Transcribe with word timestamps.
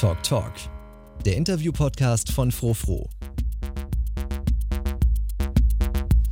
Talk 0.00 0.22
Talk, 0.22 0.54
der 1.26 1.36
Interview-Podcast 1.36 2.32
von 2.32 2.50
Frofro. 2.50 3.10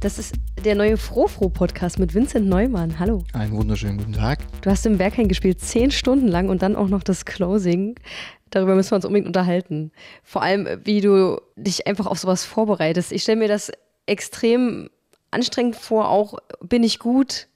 Das 0.01 0.19
ist 0.19 0.37
der 0.65 0.75
neue 0.75 0.97
Frofro-Podcast 0.97 1.99
mit 1.99 2.15
Vincent 2.15 2.47
Neumann. 2.47 2.99
Hallo. 2.99 3.25
Einen 3.35 3.53
wunderschönen 3.55 3.99
guten 3.99 4.15
Tag. 4.15 4.39
Du 4.63 4.71
hast 4.71 4.87
im 4.87 4.97
Berghain 4.97 5.29
gespielt, 5.29 5.61
zehn 5.61 5.91
Stunden 5.91 6.29
lang 6.29 6.49
und 6.49 6.63
dann 6.63 6.77
auch 6.77 6.89
noch 6.89 7.03
das 7.03 7.27
Closing. 7.27 8.01
Darüber 8.49 8.75
müssen 8.75 8.93
wir 8.93 8.97
uns 8.97 9.05
unbedingt 9.05 9.27
unterhalten. 9.27 9.93
Vor 10.23 10.41
allem, 10.41 10.67
wie 10.85 11.03
du 11.03 11.39
dich 11.57 11.87
einfach 11.87 12.07
auf 12.07 12.19
sowas 12.19 12.47
vorbereitest. 12.47 13.13
Ich 13.13 13.23
stelle 13.23 13.39
mir 13.39 13.49
das 13.49 13.71
extrem 14.07 14.89
anstrengend 15.31 15.77
vor, 15.77 16.09
auch 16.09 16.39
bin 16.63 16.83
ich 16.85 16.99
gut, 16.99 17.49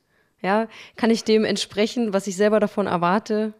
ja, 0.42 0.68
kann 0.96 1.08
ich 1.08 1.24
dem 1.24 1.46
entsprechen, 1.46 2.12
was 2.12 2.26
ich 2.26 2.36
selber 2.36 2.60
davon 2.60 2.86
erwarte 2.86 3.54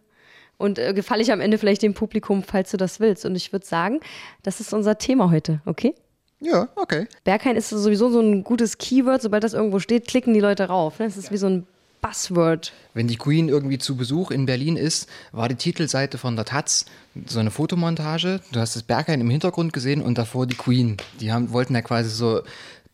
und 0.63 0.79
äh, 0.79 0.95
gefalle 0.95 1.23
ich 1.23 1.33
am 1.33 1.41
Ende 1.41 1.59
vielleicht 1.59 1.83
dem 1.83 1.93
Publikum, 1.93 2.43
falls 2.45 2.71
du 2.71 2.77
das 2.77 3.01
willst. 3.01 3.27
Und 3.27 3.35
ich 3.35 3.53
würde 3.53 3.67
sagen, 3.67 4.01
das 4.43 4.61
ist 4.61 4.73
unser 4.73 4.97
Thema 4.97 5.31
heute, 5.31 5.61
okay? 5.67 5.95
Ja, 6.41 6.69
okay. 6.77 7.07
Berghain 7.25 7.57
ist 7.57 7.69
sowieso 7.69 8.11
so 8.11 8.21
ein 8.21 8.45
gutes 8.45 8.79
Keyword, 8.79 9.23
sobald 9.23 9.45
das 9.45 9.55
irgendwo 9.55 9.81
steht, 9.81 10.07
klicken 10.07 10.35
die 10.35 10.41
Leute 10.41 10.65
rauf. 10.65 10.99
Ne? 10.99 11.07
Das 11.07 11.17
ist 11.17 11.31
wie 11.33 11.37
so 11.37 11.49
ein 11.49 11.67
Buzzword. 12.01 12.73
Wenn 12.95 13.07
die 13.07 13.17
Queen 13.17 13.49
irgendwie 13.49 13.79
zu 13.79 13.97
Besuch 13.97 14.31
in 14.31 14.47
Berlin 14.47 14.77
ist, 14.77 15.09
war 15.33 15.49
die 15.49 15.55
Titelseite 15.57 16.19
von 16.19 16.37
der 16.37 16.45
Taz 16.45 16.87
so 17.27 17.39
eine 17.39 17.51
Fotomontage. 17.51 18.41
Du 18.53 18.61
hast 18.61 18.75
das 18.75 18.83
Berghain 18.83 19.21
im 19.21 19.31
Hintergrund 19.31 19.73
gesehen 19.73 20.01
und 20.01 20.19
davor 20.19 20.47
die 20.47 20.57
Queen. 20.57 20.97
Die 21.21 21.33
haben, 21.33 21.53
wollten 21.53 21.75
ja 21.75 21.83
quasi 21.83 22.11
so 22.11 22.43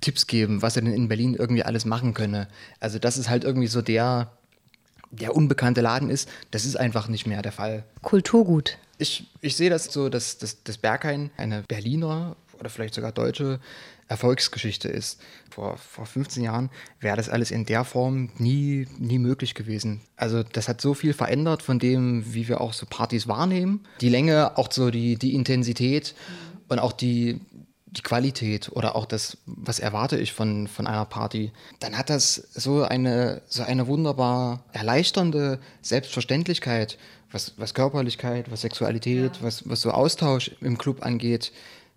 Tipps 0.01 0.27
geben, 0.27 0.63
was 0.63 0.77
er 0.77 0.83
denn 0.83 0.93
in 0.93 1.09
Berlin 1.09 1.35
irgendwie 1.35 1.65
alles 1.65 1.85
machen 1.85 2.15
könne. 2.15 2.49
Also 2.81 2.99
das 2.99 3.19
ist 3.19 3.29
halt 3.29 3.45
irgendwie 3.45 3.67
so 3.67 3.83
der 3.83 4.31
der 5.11 5.35
unbekannte 5.35 5.81
Laden 5.81 6.11
ist, 6.11 6.29
das 6.51 6.65
ist 6.65 6.77
einfach 6.77 7.09
nicht 7.09 7.27
mehr 7.27 7.43
der 7.43 7.53
Fall. 7.53 7.85
Kulturgut. 8.03 8.79
Ich, 8.99 9.27
ich 9.41 9.57
sehe 9.57 9.71
das 9.71 9.85
so, 9.85 10.09
dass, 10.09 10.39
dass 10.39 10.63
das 10.65 10.79
Berghain 10.79 11.31
eine 11.37 11.63
Berliner 11.63 12.37
oder 12.59 12.69
vielleicht 12.69 12.95
sogar 12.95 13.13
deutsche 13.13 13.61
Erfolgsgeschichte 14.09 14.89
ist. 14.89 15.21
Vor, 15.51 15.77
vor 15.77 16.07
15 16.07 16.43
Jahren 16.43 16.71
wäre 16.99 17.17
das 17.17 17.29
alles 17.29 17.51
in 17.51 17.67
der 17.67 17.85
Form 17.85 18.31
nie, 18.39 18.89
nie 18.99 19.19
möglich 19.19 19.55
gewesen. 19.55 20.01
Also 20.17 20.43
das 20.43 20.69
hat 20.69 20.81
so 20.81 20.95
viel 20.95 21.13
verändert 21.13 21.63
von 21.63 21.79
dem, 21.79 22.35
wie 22.35 22.49
wir 22.49 22.61
auch 22.61 22.73
so 22.73 22.87
Partys 22.87 23.29
wahrnehmen. 23.29 23.85
Die 24.01 24.09
Länge, 24.09 24.57
auch 24.57 24.73
so 24.73 24.91
die, 24.91 25.17
die 25.17 25.35
Intensität 25.35 26.15
und 26.69 26.79
auch 26.79 26.93
die, 26.93 27.41
die 27.91 28.03
Qualität 28.03 28.71
oder 28.73 28.97
auch 28.97 29.07
das, 29.07 29.39
was 29.47 29.79
erwarte 29.79 30.19
ich 30.19 30.33
von, 30.33 30.69
von 30.69 30.87
einer 30.87 31.05
Party, 31.05 31.53
dann 31.81 31.97
hat 31.97 32.11
das 32.11 32.35
so 32.35 32.83
eine, 32.83 33.43
so 33.47 33.63
eine 33.63 33.87
wunderbar 33.87 34.65
erleichternde 34.73 35.59
Selbstverständlichkeit, 35.83 36.99
was, 37.31 37.55
was 37.57 37.75
Körperlichkeit, 37.75 38.51
was 38.51 38.63
Sexualität, 38.63 39.37
ja. 39.37 39.43
was, 39.43 39.69
was 39.69 39.81
so 39.81 39.91
Austausch 39.91 40.51
im 40.61 40.79
Club 40.79 41.05
angeht, 41.05 41.53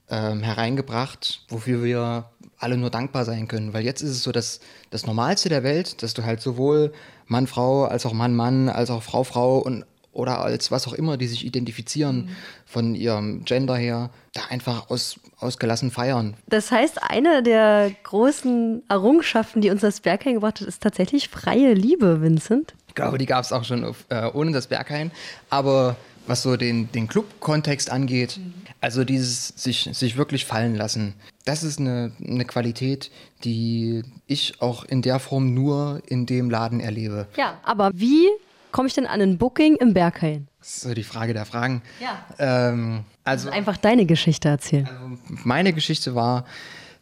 ähm, 0.10 0.44
hereingebracht, 0.44 1.46
wofür 1.50 1.84
wir 1.84 2.30
alle 2.58 2.78
nur 2.78 2.90
dankbar 2.90 3.26
sein 3.26 3.48
können. 3.48 3.74
Weil 3.74 3.86
jetzt 3.86 4.02
ist 4.02 4.12
es 4.12 4.24
so 4.24 4.32
das, 4.32 4.60
das 4.90 5.06
Normalste 5.06 5.50
der 5.50 5.64
Welt, 5.64 6.04
dass 6.04 6.14
du 6.14 6.24
halt 6.24 6.42
sowohl 6.42 6.94
Mann, 7.28 7.48
Frau, 7.48 7.86
als 7.86 8.06
auch 8.06 8.14
Mann, 8.14 8.36
Mann, 8.36 8.70
als 8.70 8.90
auch 8.90 9.04
Frau, 9.04 9.24
Frau 9.24 9.58
und 9.60 9.86
oder 10.14 10.40
als 10.40 10.72
was 10.72 10.88
auch 10.88 10.94
immer, 10.94 11.18
die 11.18 11.28
sich 11.28 11.46
identifizieren 11.46 12.26
mhm. 12.26 12.30
von 12.66 12.96
ihrem 12.96 13.46
Gender 13.46 13.76
her, 13.76 14.10
da 14.34 14.42
einfach 14.50 14.90
aus, 14.90 15.20
ausgelassen 15.40 15.92
feiern. 15.92 16.36
Das 16.48 16.72
heißt, 16.72 17.02
eine 17.02 17.44
der 17.44 17.92
großen 18.04 18.84
Errungenschaften, 18.90 19.62
die 19.62 19.70
uns 19.70 19.82
das 19.82 20.02
Berghain 20.02 20.36
gebracht 20.36 20.62
hat, 20.62 20.68
ist 20.68 20.84
tatsächlich 20.84 21.30
freie 21.30 21.74
Liebe, 21.74 22.22
Vincent. 22.22 22.74
Ich 22.88 22.96
glaube, 22.96 23.18
die 23.18 23.26
gab 23.26 23.44
es 23.44 23.54
auch 23.54 23.64
schon 23.64 23.86
auf, 23.86 24.06
äh, 24.10 24.30
ohne 24.34 24.52
das 24.52 24.68
Berghain. 24.68 25.12
Aber 25.50 25.96
was 26.28 26.44
so 26.44 26.58
den, 26.58 26.92
den 26.92 27.08
Club-Kontext 27.08 27.90
angeht, 27.90 28.38
mhm. 28.38 28.54
also 28.82 29.04
dieses 29.04 29.50
sich, 29.50 29.90
sich 29.94 30.18
wirklich 30.18 30.46
fallen 30.46 30.76
lassen, 30.76 31.14
das 31.46 31.64
ist 31.64 31.80
eine, 31.80 32.12
eine 32.26 32.46
Qualität, 32.46 33.12
die 33.44 34.04
ich 34.28 34.62
auch 34.62 34.84
in 34.84 35.02
der 35.02 35.20
Form 35.20 35.54
nur 35.54 36.02
in 36.06 36.26
dem 36.26 36.50
Laden 36.50 36.80
erlebe. 36.80 37.28
Ja, 37.38 37.60
aber 37.64 37.92
wie 37.94 38.28
komme 38.72 38.88
ich 38.88 38.94
denn 38.94 39.06
an 39.06 39.22
ein 39.22 39.38
Booking 39.38 39.76
im 39.76 39.94
Berghain? 39.94 40.48
Das 40.60 40.78
ist 40.78 40.82
so 40.82 40.94
die 40.94 41.04
Frage 41.04 41.34
der 41.34 41.46
Fragen. 41.46 41.82
Ja. 42.00 42.24
Ähm, 42.38 43.04
also, 43.24 43.48
also, 43.48 43.58
einfach 43.58 43.78
deine 43.78 44.06
Geschichte 44.06 44.50
erzählen. 44.50 44.88
Also 44.88 45.18
meine 45.44 45.74
Geschichte 45.74 46.16
war, 46.16 46.46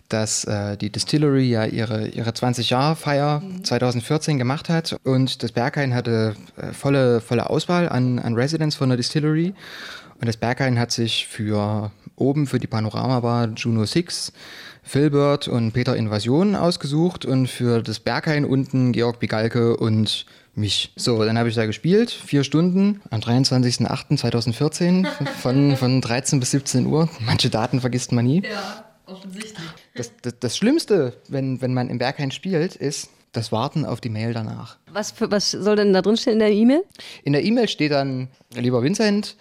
dass 0.10 0.44
äh, 0.46 0.76
die 0.76 0.92
Distillery 0.92 1.50
ja 1.50 1.66
ihre, 1.66 2.08
ihre 2.08 2.32
20-Jahre-Feier 2.32 3.42
mhm. 3.42 3.64
2014 3.64 4.38
gemacht 4.38 4.70
hat 4.70 4.98
und 5.04 5.44
das 5.44 5.52
Berghain 5.52 5.94
hatte 5.94 6.36
äh, 6.58 6.74
volle, 6.74 7.22
volle 7.22 7.50
Auswahl 7.50 7.88
an, 7.90 8.20
an 8.20 8.34
Residents 8.34 8.76
von 8.76 8.90
der 8.90 8.98
Distillery. 8.98 9.54
Und 10.20 10.28
das 10.28 10.36
Berghain 10.36 10.80
hat 10.80 10.92
sich 10.92 11.28
für 11.28 11.92
oben 12.16 12.48
für 12.48 12.60
die 12.60 12.68
Panoramabar 12.68 13.48
Juno 13.56 13.86
6 13.86 14.34
Philbert 14.84 15.48
und 15.48 15.72
Peter 15.72 15.96
Invasion 15.96 16.56
ausgesucht 16.56 17.24
und 17.24 17.48
für 17.48 17.82
das 17.82 18.00
Berghain 18.00 18.44
unten 18.44 18.92
Georg 18.92 19.20
Bigalke 19.20 19.78
und 19.78 20.26
mich. 20.60 20.92
So, 20.96 21.24
dann 21.24 21.38
habe 21.38 21.50
ich 21.50 21.56
da 21.56 21.66
gespielt, 21.66 22.12
vier 22.12 22.44
Stunden 22.44 23.02
am 23.10 23.20
23.08.2014 23.22 25.08
von, 25.42 25.76
von 25.76 26.02
13 26.02 26.40
bis 26.40 26.52
17 26.52 26.86
Uhr. 26.86 27.10
Manche 27.20 27.50
Daten 27.50 27.82
vergisst 27.82 28.12
man 28.12 28.26
nie. 28.26 28.44
Ja, 28.44 28.86
offensichtlich. 29.06 29.58
Das, 29.96 30.12
das, 30.22 30.34
das 30.40 30.58
Schlimmste, 30.58 31.14
wenn, 31.28 31.62
wenn 31.62 31.74
man 31.74 31.90
im 31.90 31.98
Berghain 31.98 32.32
spielt, 32.32 32.76
ist 32.76 33.10
das 33.32 33.52
Warten 33.52 33.86
auf 33.86 34.02
die 34.02 34.10
Mail 34.10 34.34
danach. 34.34 34.78
Was, 34.92 35.12
für, 35.12 35.32
was 35.32 35.52
soll 35.52 35.76
denn 35.76 35.94
da 35.94 36.02
drin 36.02 36.18
stehen 36.18 36.34
in 36.34 36.40
der 36.40 36.52
E-Mail? 36.52 36.84
In 37.24 37.34
der 37.34 37.44
E-Mail 37.44 37.68
steht 37.68 37.92
dann, 37.92 38.28
lieber 38.56 38.82
Vincent, 38.82 39.36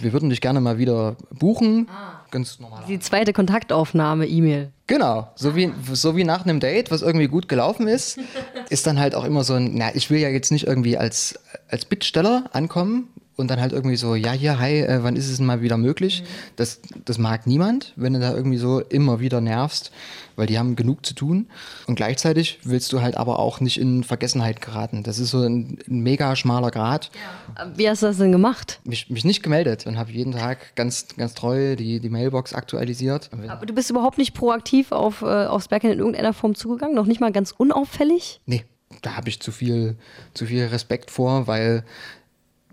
wir 0.00 0.12
würden 0.12 0.30
dich 0.30 0.40
gerne 0.40 0.60
mal 0.60 0.78
wieder 0.78 1.16
buchen. 1.30 1.88
Ah, 1.90 2.20
Ganz 2.30 2.58
normal. 2.58 2.82
Die 2.88 2.98
zweite 2.98 3.32
Kontaktaufnahme-E-Mail. 3.32 4.70
Genau, 4.86 5.28
so 5.36 5.56
wie, 5.56 5.72
so 5.92 6.16
wie 6.16 6.24
nach 6.24 6.44
einem 6.44 6.60
Date, 6.60 6.90
was 6.90 7.02
irgendwie 7.02 7.28
gut 7.28 7.48
gelaufen 7.48 7.88
ist, 7.88 8.18
ist 8.68 8.86
dann 8.86 8.98
halt 8.98 9.14
auch 9.14 9.24
immer 9.24 9.44
so 9.44 9.54
ein, 9.54 9.72
na, 9.74 9.94
ich 9.94 10.10
will 10.10 10.18
ja 10.18 10.28
jetzt 10.28 10.50
nicht 10.52 10.66
irgendwie 10.66 10.96
als, 10.96 11.38
als 11.68 11.84
Bittsteller 11.84 12.44
ankommen, 12.52 13.08
und 13.36 13.50
dann 13.50 13.60
halt 13.60 13.72
irgendwie 13.72 13.96
so, 13.96 14.14
ja, 14.14 14.32
hier, 14.32 14.58
hi, 14.58 14.80
äh, 14.80 15.02
wann 15.02 15.14
ist 15.14 15.28
es 15.28 15.36
denn 15.36 15.46
mal 15.46 15.60
wieder 15.60 15.76
möglich? 15.76 16.22
Mhm. 16.22 16.26
Das, 16.56 16.80
das 17.04 17.18
mag 17.18 17.46
niemand, 17.46 17.92
wenn 17.96 18.14
du 18.14 18.20
da 18.20 18.34
irgendwie 18.34 18.56
so 18.56 18.80
immer 18.80 19.20
wieder 19.20 19.40
nervst, 19.40 19.92
weil 20.36 20.46
die 20.46 20.58
haben 20.58 20.74
genug 20.74 21.04
zu 21.04 21.14
tun. 21.14 21.46
Und 21.86 21.96
gleichzeitig 21.96 22.58
willst 22.64 22.92
du 22.92 23.02
halt 23.02 23.16
aber 23.16 23.38
auch 23.38 23.60
nicht 23.60 23.78
in 23.78 24.04
Vergessenheit 24.04 24.60
geraten. 24.60 25.02
Das 25.02 25.18
ist 25.18 25.30
so 25.30 25.42
ein, 25.42 25.78
ein 25.88 26.00
mega 26.00 26.34
schmaler 26.34 26.70
Grad. 26.70 27.10
Ja. 27.56 27.72
Wie 27.76 27.88
hast 27.88 28.02
du 28.02 28.06
das 28.06 28.16
denn 28.16 28.32
gemacht? 28.32 28.80
Mich, 28.84 29.10
mich 29.10 29.24
nicht 29.24 29.42
gemeldet 29.42 29.86
und 29.86 29.98
habe 29.98 30.10
jeden 30.10 30.32
Tag 30.32 30.74
ganz, 30.74 31.08
ganz 31.16 31.34
treu 31.34 31.76
die, 31.76 32.00
die 32.00 32.10
Mailbox 32.10 32.54
aktualisiert. 32.54 33.30
Aber 33.48 33.66
du 33.66 33.74
bist 33.74 33.90
überhaupt 33.90 34.18
nicht 34.18 34.34
proaktiv 34.34 34.92
auf, 34.92 35.22
äh, 35.22 35.46
aufs 35.46 35.68
Backend 35.68 35.92
in 35.92 35.98
irgendeiner 35.98 36.32
Form 36.32 36.54
zugegangen? 36.54 36.94
Noch 36.94 37.06
nicht 37.06 37.20
mal 37.20 37.32
ganz 37.32 37.52
unauffällig? 37.52 38.40
Nee 38.46 38.64
da 39.02 39.16
habe 39.16 39.28
ich 39.28 39.40
zu 39.40 39.52
viel, 39.52 39.96
zu 40.34 40.46
viel 40.46 40.64
Respekt 40.66 41.10
vor, 41.10 41.46
weil 41.46 41.84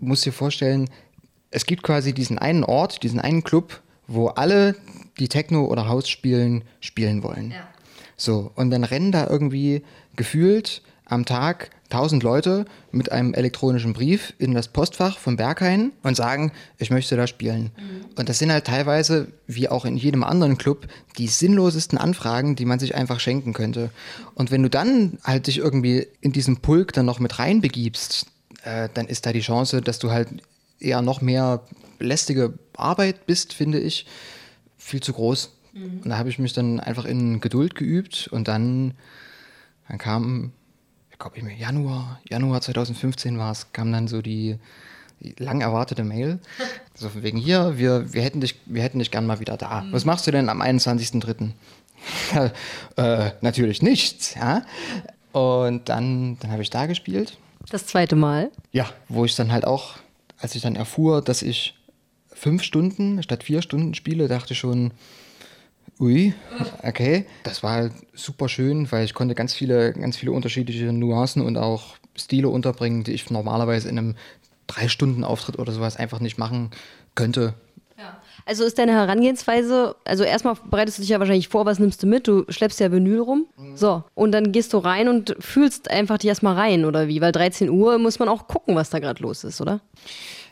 musst 0.00 0.24
dir 0.26 0.32
vorstellen, 0.32 0.90
es 1.50 1.66
gibt 1.66 1.82
quasi 1.82 2.12
diesen 2.12 2.38
einen 2.38 2.64
Ort, 2.64 3.02
diesen 3.02 3.20
einen 3.20 3.44
Club, 3.44 3.80
wo 4.06 4.28
alle, 4.28 4.74
die 5.18 5.28
Techno 5.28 5.66
oder 5.66 5.88
House 5.88 6.08
spielen, 6.08 6.64
spielen 6.80 7.22
wollen. 7.22 7.52
Ja. 7.52 7.68
So, 8.16 8.50
und 8.54 8.70
dann 8.70 8.84
rennen 8.84 9.12
da 9.12 9.26
irgendwie 9.28 9.82
gefühlt 10.16 10.82
am 11.06 11.24
Tag 11.24 11.70
tausend 11.90 12.22
Leute 12.22 12.64
mit 12.90 13.12
einem 13.12 13.34
elektronischen 13.34 13.92
Brief 13.92 14.34
in 14.38 14.54
das 14.54 14.68
Postfach 14.68 15.18
vom 15.18 15.36
Berghain 15.36 15.92
und 16.02 16.16
sagen, 16.16 16.50
ich 16.78 16.90
möchte 16.90 17.16
da 17.16 17.26
spielen. 17.26 17.70
Mhm. 17.76 18.06
Und 18.16 18.28
das 18.28 18.38
sind 18.38 18.50
halt 18.50 18.66
teilweise, 18.66 19.28
wie 19.46 19.68
auch 19.68 19.84
in 19.84 19.96
jedem 19.96 20.24
anderen 20.24 20.58
Club, 20.58 20.88
die 21.18 21.28
sinnlosesten 21.28 21.98
Anfragen, 21.98 22.56
die 22.56 22.64
man 22.64 22.78
sich 22.78 22.94
einfach 22.94 23.20
schenken 23.20 23.52
könnte. 23.52 23.90
Und 24.34 24.50
wenn 24.50 24.62
du 24.62 24.70
dann 24.70 25.18
halt 25.22 25.46
dich 25.46 25.58
irgendwie 25.58 26.06
in 26.20 26.32
diesen 26.32 26.56
Pulk 26.56 26.92
dann 26.92 27.06
noch 27.06 27.20
mit 27.20 27.38
reinbegibst, 27.38 28.26
äh, 28.64 28.88
dann 28.92 29.06
ist 29.06 29.26
da 29.26 29.32
die 29.32 29.40
Chance, 29.40 29.80
dass 29.80 29.98
du 29.98 30.10
halt 30.10 30.28
eher 30.80 31.02
noch 31.02 31.20
mehr 31.20 31.62
lästige 31.98 32.54
Arbeit 32.76 33.26
bist, 33.26 33.52
finde 33.52 33.78
ich, 33.78 34.06
viel 34.78 35.02
zu 35.02 35.12
groß. 35.12 35.50
Mhm. 35.72 36.00
Und 36.02 36.08
da 36.08 36.18
habe 36.18 36.28
ich 36.28 36.38
mich 36.38 36.52
dann 36.52 36.80
einfach 36.80 37.04
in 37.04 37.40
Geduld 37.40 37.74
geübt 37.74 38.28
und 38.30 38.48
dann, 38.48 38.94
dann 39.88 39.98
kam, 39.98 40.52
ich 41.10 41.18
glaube, 41.18 41.38
im 41.38 41.48
Januar, 41.48 42.20
Januar 42.28 42.60
2015 42.60 43.38
war 43.38 43.52
es, 43.52 43.72
kam 43.72 43.92
dann 43.92 44.08
so 44.08 44.22
die, 44.22 44.58
die 45.20 45.34
lang 45.38 45.60
erwartete 45.60 46.04
Mail. 46.04 46.40
So 46.96 47.08
von 47.08 47.24
wegen 47.24 47.38
hier, 47.38 47.76
wir, 47.76 48.12
wir, 48.12 48.22
hätten 48.22 48.40
dich, 48.40 48.60
wir 48.66 48.80
hätten 48.80 49.00
dich 49.00 49.10
gern 49.10 49.26
mal 49.26 49.40
wieder 49.40 49.56
da. 49.56 49.80
Mhm. 49.80 49.92
Was 49.92 50.04
machst 50.04 50.28
du 50.28 50.30
denn 50.30 50.48
am 50.48 50.62
21.03.? 50.62 51.50
äh, 52.96 53.32
natürlich 53.40 53.82
nichts, 53.82 54.36
ja. 54.36 54.62
Und 55.32 55.88
dann, 55.88 56.38
dann 56.38 56.52
habe 56.52 56.62
ich 56.62 56.70
da 56.70 56.86
gespielt 56.86 57.36
das 57.70 57.86
zweite 57.86 58.16
Mal? 58.16 58.50
Ja, 58.72 58.88
wo 59.08 59.24
ich 59.24 59.34
dann 59.36 59.52
halt 59.52 59.66
auch, 59.66 59.96
als 60.38 60.54
ich 60.54 60.62
dann 60.62 60.76
erfuhr, 60.76 61.22
dass 61.22 61.42
ich 61.42 61.74
fünf 62.28 62.62
Stunden 62.62 63.22
statt 63.22 63.44
vier 63.44 63.62
Stunden 63.62 63.94
spiele, 63.94 64.28
dachte 64.28 64.52
ich 64.52 64.58
schon, 64.58 64.92
ui, 65.98 66.34
okay. 66.82 67.26
Das 67.42 67.62
war 67.62 67.72
halt 67.72 67.92
super 68.12 68.48
schön, 68.48 68.90
weil 68.92 69.04
ich 69.04 69.14
konnte 69.14 69.34
ganz 69.34 69.54
viele, 69.54 69.92
ganz 69.92 70.16
viele 70.16 70.32
unterschiedliche 70.32 70.92
Nuancen 70.92 71.42
und 71.42 71.56
auch 71.56 71.96
Stile 72.16 72.48
unterbringen, 72.48 73.04
die 73.04 73.12
ich 73.12 73.30
normalerweise 73.30 73.88
in 73.88 73.98
einem 73.98 74.14
drei 74.66 74.88
Stunden 74.88 75.24
Auftritt 75.24 75.58
oder 75.58 75.72
sowas 75.72 75.96
einfach 75.96 76.20
nicht 76.20 76.38
machen 76.38 76.70
könnte. 77.14 77.54
Also 78.46 78.64
ist 78.64 78.78
deine 78.78 78.92
Herangehensweise, 78.92 79.96
also 80.04 80.24
erstmal 80.24 80.54
bereitest 80.70 80.98
du 80.98 81.02
dich 81.02 81.10
ja 81.10 81.18
wahrscheinlich 81.18 81.48
vor, 81.48 81.64
was 81.66 81.78
nimmst 81.78 82.02
du 82.02 82.06
mit? 82.06 82.28
Du 82.28 82.44
schleppst 82.48 82.78
ja 82.80 82.92
Vinyl 82.92 83.20
rum. 83.20 83.46
So, 83.74 84.04
und 84.14 84.32
dann 84.32 84.52
gehst 84.52 84.72
du 84.72 84.78
rein 84.78 85.08
und 85.08 85.34
fühlst 85.38 85.90
einfach 85.90 86.18
dich 86.18 86.28
erstmal 86.28 86.54
rein, 86.54 86.84
oder 86.84 87.08
wie? 87.08 87.20
Weil 87.20 87.32
13 87.32 87.70
Uhr 87.70 87.98
muss 87.98 88.18
man 88.18 88.28
auch 88.28 88.46
gucken, 88.46 88.76
was 88.76 88.90
da 88.90 88.98
gerade 88.98 89.22
los 89.22 89.44
ist, 89.44 89.60
oder? 89.60 89.80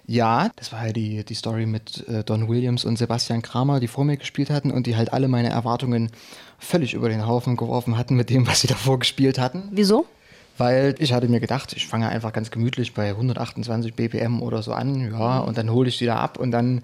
Ja, 0.07 0.51
das 0.57 0.73
war 0.73 0.87
ja 0.87 0.93
die, 0.93 1.25
die 1.25 1.35
Story 1.35 1.67
mit 1.67 2.07
äh, 2.09 2.25
Don 2.25 2.49
Williams 2.49 2.85
und 2.85 2.99
Sebastian 2.99 3.41
Kramer, 3.41 3.79
die 3.79 3.89
vor 3.89 4.05
mir 4.05 4.17
gespielt 4.17 4.51
hatten 4.51 4.71
und 4.71 4.87
die 4.87 4.97
halt 4.97 5.13
alle 5.13 5.29
meine 5.29 5.51
Erwartungen 5.51 6.11
völlig 6.59 6.95
über 6.95 7.09
den 7.09 7.27
Haufen 7.27 7.57
geworfen 7.57 7.97
hatten 7.97 8.17
mit 8.17 8.31
dem, 8.31 8.47
was 8.47 8.63
sie 8.63 8.67
davor 8.69 8.99
gespielt 8.99 9.39
hatten. 9.39 9.69
Wieso? 9.71 10.07
Weil 10.59 10.97
ich 10.99 11.13
hatte 11.13 11.29
mir 11.29 11.41
gedacht, 11.41 11.73
ich 11.73 11.87
fange 11.87 12.09
einfach 12.09 12.33
ganz 12.33 12.51
gemütlich 12.51 12.95
bei 12.95 13.11
128 13.11 13.95
BPM 13.95 14.43
oder 14.43 14.63
so 14.63 14.73
an, 14.73 15.13
ja, 15.13 15.39
und 15.39 15.57
dann 15.57 15.71
hole 15.71 15.89
ich 15.89 15.97
sie 15.97 16.07
da 16.07 16.17
ab 16.17 16.39
und 16.39 16.51
dann, 16.51 16.83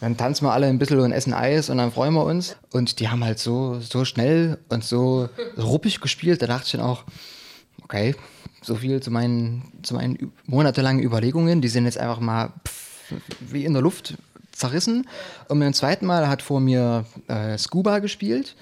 dann 0.00 0.16
tanzen 0.16 0.44
wir 0.46 0.52
alle 0.52 0.66
ein 0.66 0.78
bisschen 0.78 1.00
und 1.00 1.12
essen 1.12 1.34
Eis 1.34 1.70
und 1.70 1.78
dann 1.78 1.92
freuen 1.92 2.14
wir 2.14 2.24
uns. 2.24 2.56
Und 2.72 3.00
die 3.00 3.08
haben 3.08 3.24
halt 3.24 3.38
so, 3.38 3.80
so 3.80 4.04
schnell 4.04 4.58
und 4.68 4.84
so 4.84 5.28
ruppig 5.56 6.00
gespielt, 6.00 6.42
da 6.42 6.46
dachte 6.46 6.66
ich 6.66 6.72
dann 6.72 6.80
auch, 6.82 7.04
okay, 7.82 8.14
so 8.62 8.76
viel 8.76 9.00
zu 9.00 9.10
meinen, 9.10 9.72
zu 9.82 9.94
meinen 9.94 10.32
monatelangen 10.46 11.02
Überlegungen, 11.02 11.60
die 11.60 11.68
sind 11.68 11.84
jetzt 11.84 11.98
einfach 11.98 12.20
mal 12.20 12.52
pff, 12.66 13.14
wie 13.40 13.64
in 13.64 13.72
der 13.72 13.82
Luft 13.82 14.14
zerrissen. 14.52 15.06
Und 15.48 15.60
beim 15.60 15.72
zweiten 15.72 16.06
Mal 16.06 16.28
hat 16.28 16.42
vor 16.42 16.60
mir 16.60 17.04
äh, 17.28 17.56
Scuba 17.56 18.00
gespielt. 18.00 18.56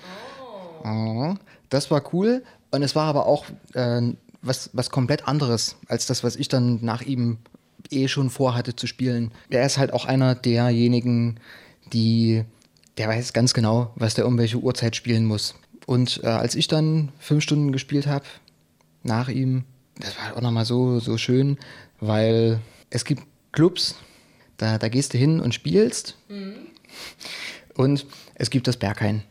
Oh, 0.85 1.35
Das 1.71 1.91
war 1.91 2.03
cool. 2.12 2.44
Und 2.71 2.82
es 2.82 2.94
war 2.94 3.06
aber 3.06 3.27
auch 3.27 3.47
äh, 3.75 4.12
was, 4.43 4.71
was 4.73 4.91
komplett 4.91 5.27
anderes 5.27 5.77
als 5.89 6.06
das, 6.06 6.23
was 6.23 6.37
ich 6.37 6.49
dann 6.49 6.79
nach 6.82 7.03
ihm 7.03 7.39
eh 7.93 8.09
schon 8.09 8.31
vorhatte 8.31 8.75
zu 8.77 8.87
spielen. 8.87 9.33
Er 9.50 9.65
ist 9.67 9.79
halt 9.79 9.93
auch 9.93 10.05
einer 10.05 10.35
derjenigen, 10.35 11.38
die, 11.93 12.44
der 12.99 13.09
weiß 13.09 13.33
ganz 13.33 13.55
genau, 13.55 13.93
was 13.97 14.15
der 14.15 14.27
um 14.27 14.38
welche 14.38 14.59
Uhrzeit 14.59 14.97
spielen 14.97 15.25
muss. 15.25 15.55
Und 15.87 16.21
äh, 16.25 16.29
als 16.29 16.55
ich 16.55 16.69
dann 16.69 17.12
fünf 17.19 17.43
Stunden 17.43 17.73
gespielt 17.73 18.06
habe, 18.06 18.25
nach 19.03 19.29
ihm, 19.29 19.65
das 19.99 20.17
war 20.19 20.37
auch 20.37 20.41
nochmal 20.43 20.65
so, 20.65 20.99
so 20.99 21.17
schön, 21.17 21.59
weil 22.00 22.61
es 22.91 23.05
gibt 23.05 23.23
Clubs, 23.53 23.94
da, 24.56 24.79
da 24.79 24.89
gehst 24.89 25.15
du 25.15 25.19
hin 25.19 25.41
und 25.41 25.55
spielst. 25.55 26.17
Und 27.75 28.06
es 28.35 28.50
gibt 28.50 28.67
das 28.67 28.77
Berghain. 28.77 29.23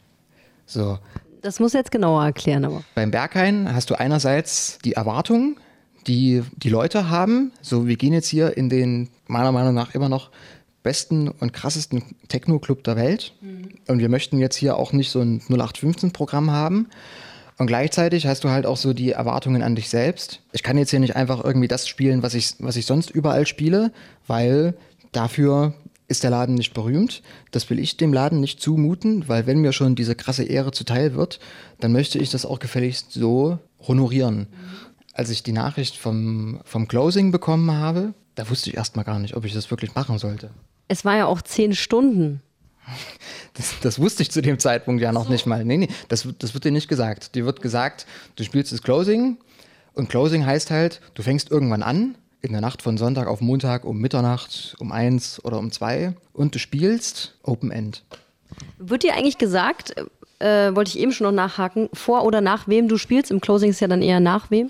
So, 0.66 0.98
Das 1.42 1.60
muss 1.60 1.74
jetzt 1.74 1.92
genauer 1.92 2.24
erklären, 2.26 2.66
aber. 2.66 2.84
beim 2.96 3.12
Berghain 3.12 3.72
hast 3.74 3.90
du 3.90 3.96
einerseits 3.96 4.80
die 4.84 4.94
Erwartung, 4.94 5.60
die 6.08 6.44
die 6.56 6.70
Leute 6.70 7.10
haben. 7.10 7.52
So, 7.62 7.88
wir 7.88 7.96
gehen 7.96 8.14
jetzt 8.14 8.28
hier 8.28 8.58
in 8.58 8.70
den 8.70 9.10
meiner 9.28 9.52
Meinung 9.52 9.74
nach 9.74 9.96
immer 9.96 10.10
noch 10.10 10.32
besten 10.84 11.30
und 11.30 11.52
krassesten 11.52 12.04
Techno-Club 12.28 12.84
der 12.84 12.96
Welt. 12.96 13.34
Und 13.88 14.00
wir 14.00 14.10
möchten 14.10 14.38
jetzt 14.38 14.56
hier 14.56 14.78
auch 14.78 14.94
nicht 14.94 15.10
so 15.10 15.20
ein 15.20 15.42
0815-Programm 15.42 16.52
haben. 16.52 16.88
Und 17.58 17.68
gleichzeitig 17.68 18.28
hast 18.28 18.44
du 18.44 18.50
halt 18.50 18.66
auch 18.66 18.78
so 18.78 18.94
die 18.94 19.12
Erwartungen 19.12 19.64
an 19.64 19.76
dich 19.76 19.90
selbst. 19.90 20.42
Ich 20.52 20.62
kann 20.62 20.78
jetzt 20.78 20.92
hier 20.92 21.00
nicht 21.00 21.16
einfach 21.16 21.44
irgendwie 21.44 21.68
das 21.68 21.88
spielen, 21.88 22.22
was 22.22 22.34
ich, 22.34 22.56
was 22.60 22.76
ich 22.76 22.86
sonst 22.86 23.10
überall 23.10 23.48
spiele, 23.48 23.92
weil 24.28 24.76
dafür 25.12 25.74
ist 26.08 26.24
der 26.24 26.30
Laden 26.30 26.56
nicht 26.56 26.74
berühmt. 26.74 27.24
Das 27.52 27.70
will 27.70 27.80
ich 27.80 27.98
dem 27.98 28.14
Laden 28.14 28.40
nicht 28.40 28.62
zumuten, 28.62 29.28
weil 29.28 29.48
wenn 29.48 29.62
mir 29.62 29.74
schon 29.74 29.96
diese 29.96 30.16
krasse 30.16 30.44
Ehre 30.44 30.72
zuteil 30.72 31.16
wird, 31.16 31.40
dann 31.80 31.94
möchte 31.94 32.20
ich 32.20 32.30
das 32.30 32.46
auch 32.46 32.60
gefälligst 32.60 33.12
so 33.12 33.58
honorieren. 33.88 34.48
Als 35.18 35.30
ich 35.30 35.44
die 35.44 35.54
Nachricht 35.54 35.96
vom, 35.98 36.60
vom 36.66 36.88
Closing 36.90 37.32
bekommen 37.32 37.72
habe, 37.72 38.14
da 38.36 38.50
wusste 38.50 38.70
ich 38.70 38.76
erstmal 38.76 39.06
gar 39.06 39.18
nicht, 39.20 39.36
ob 39.38 39.46
ich 39.46 39.54
das 39.54 39.72
wirklich 39.72 39.96
machen 39.96 40.18
sollte. 40.20 40.50
Es 40.90 41.06
war 41.06 41.16
ja 41.16 41.26
auch 41.26 41.42
zehn 41.42 41.74
Stunden. 41.74 42.42
Das, 43.54 43.74
das 43.82 43.98
wusste 44.00 44.22
ich 44.24 44.30
zu 44.30 44.42
dem 44.42 44.60
Zeitpunkt 44.60 45.02
ja 45.02 45.12
noch 45.14 45.30
nicht 45.30 45.46
mal. 45.46 45.64
Nee, 45.64 45.78
nee, 45.78 45.88
das, 46.10 46.26
wird- 46.26 46.44
das 46.44 46.54
wird 46.54 46.66
dir 46.66 46.72
nicht 46.72 46.90
gesagt. 46.90 47.34
Dir 47.34 47.46
wird 47.46 47.62
gesagt, 47.62 48.06
du 48.36 48.44
spielst 48.44 48.74
das 48.74 48.82
Closing 48.84 49.38
und 49.94 50.10
Closing 50.10 50.46
heißt 50.46 50.70
halt, 50.70 51.00
du 51.14 51.24
fängst 51.24 51.50
irgendwann 51.50 51.82
an, 51.82 52.16
in 52.42 52.52
der 52.52 52.62
Nacht 52.62 52.82
von 52.82 52.98
Sonntag 52.98 53.28
auf 53.28 53.40
Montag 53.42 53.86
um 53.86 53.98
Mitternacht, 54.00 54.76
um 54.80 54.92
eins 54.92 55.44
oder 55.46 55.58
um 55.58 55.72
zwei 55.72 56.14
und 56.34 56.54
du 56.54 56.60
spielst 56.60 57.38
Open 57.42 57.72
End. 57.72 58.04
Wird 58.78 59.02
dir 59.04 59.14
eigentlich 59.16 59.38
gesagt, 59.40 59.96
äh, 60.40 60.76
wollte 60.76 60.90
ich 60.90 61.00
eben 61.00 61.14
schon 61.14 61.26
noch 61.26 61.32
nachhaken, 61.34 61.90
vor 61.94 62.24
oder 62.26 62.42
nach 62.42 62.68
wem 62.68 62.88
du 62.90 62.98
spielst? 62.98 63.32
Im 63.32 63.40
Closing 63.42 63.70
ist 63.72 63.80
ja 63.80 63.88
dann 63.88 64.02
eher 64.04 64.20
nach 64.20 64.52
wem. 64.52 64.70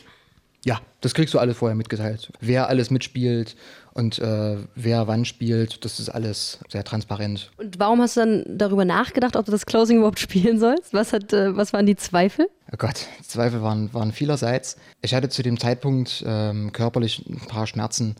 Ja, 0.65 0.81
das 1.01 1.13
kriegst 1.13 1.31
du 1.35 1.39
alles 1.39 1.57
vorher 1.57 1.75
mitgeteilt. 1.75 2.31
Wer 2.41 2.67
alles 2.69 2.89
mitspielt 2.89 3.55
und 3.93 4.17
äh, 4.17 4.57
wer 4.73 5.07
wann 5.07 5.23
spielt, 5.23 5.85
das 5.85 5.99
ist 5.99 6.09
alles 6.09 6.57
sehr 6.69 6.83
transparent. 6.83 7.51
Und 7.57 7.77
warum 7.77 8.01
hast 8.01 8.17
du 8.17 8.21
dann 8.21 8.57
darüber 8.57 8.83
nachgedacht, 8.83 9.35
ob 9.35 9.45
du 9.45 9.51
das 9.51 9.67
Closing 9.67 9.97
überhaupt 9.97 10.19
spielen 10.19 10.59
sollst? 10.59 10.91
Was, 10.91 11.13
hat, 11.13 11.31
äh, 11.33 11.55
was 11.55 11.71
waren 11.71 11.85
die 11.85 11.95
Zweifel? 11.95 12.49
Oh 12.73 12.77
Gott, 12.79 13.05
die 13.19 13.27
Zweifel 13.27 13.61
waren, 13.61 13.93
waren 13.93 14.11
vielerseits. 14.11 14.77
Ich 15.03 15.13
hatte 15.13 15.29
zu 15.29 15.43
dem 15.43 15.59
Zeitpunkt 15.59 16.23
ähm, 16.25 16.71
körperlich 16.71 17.23
ein 17.29 17.47
paar 17.47 17.67
Schmerzen 17.67 18.15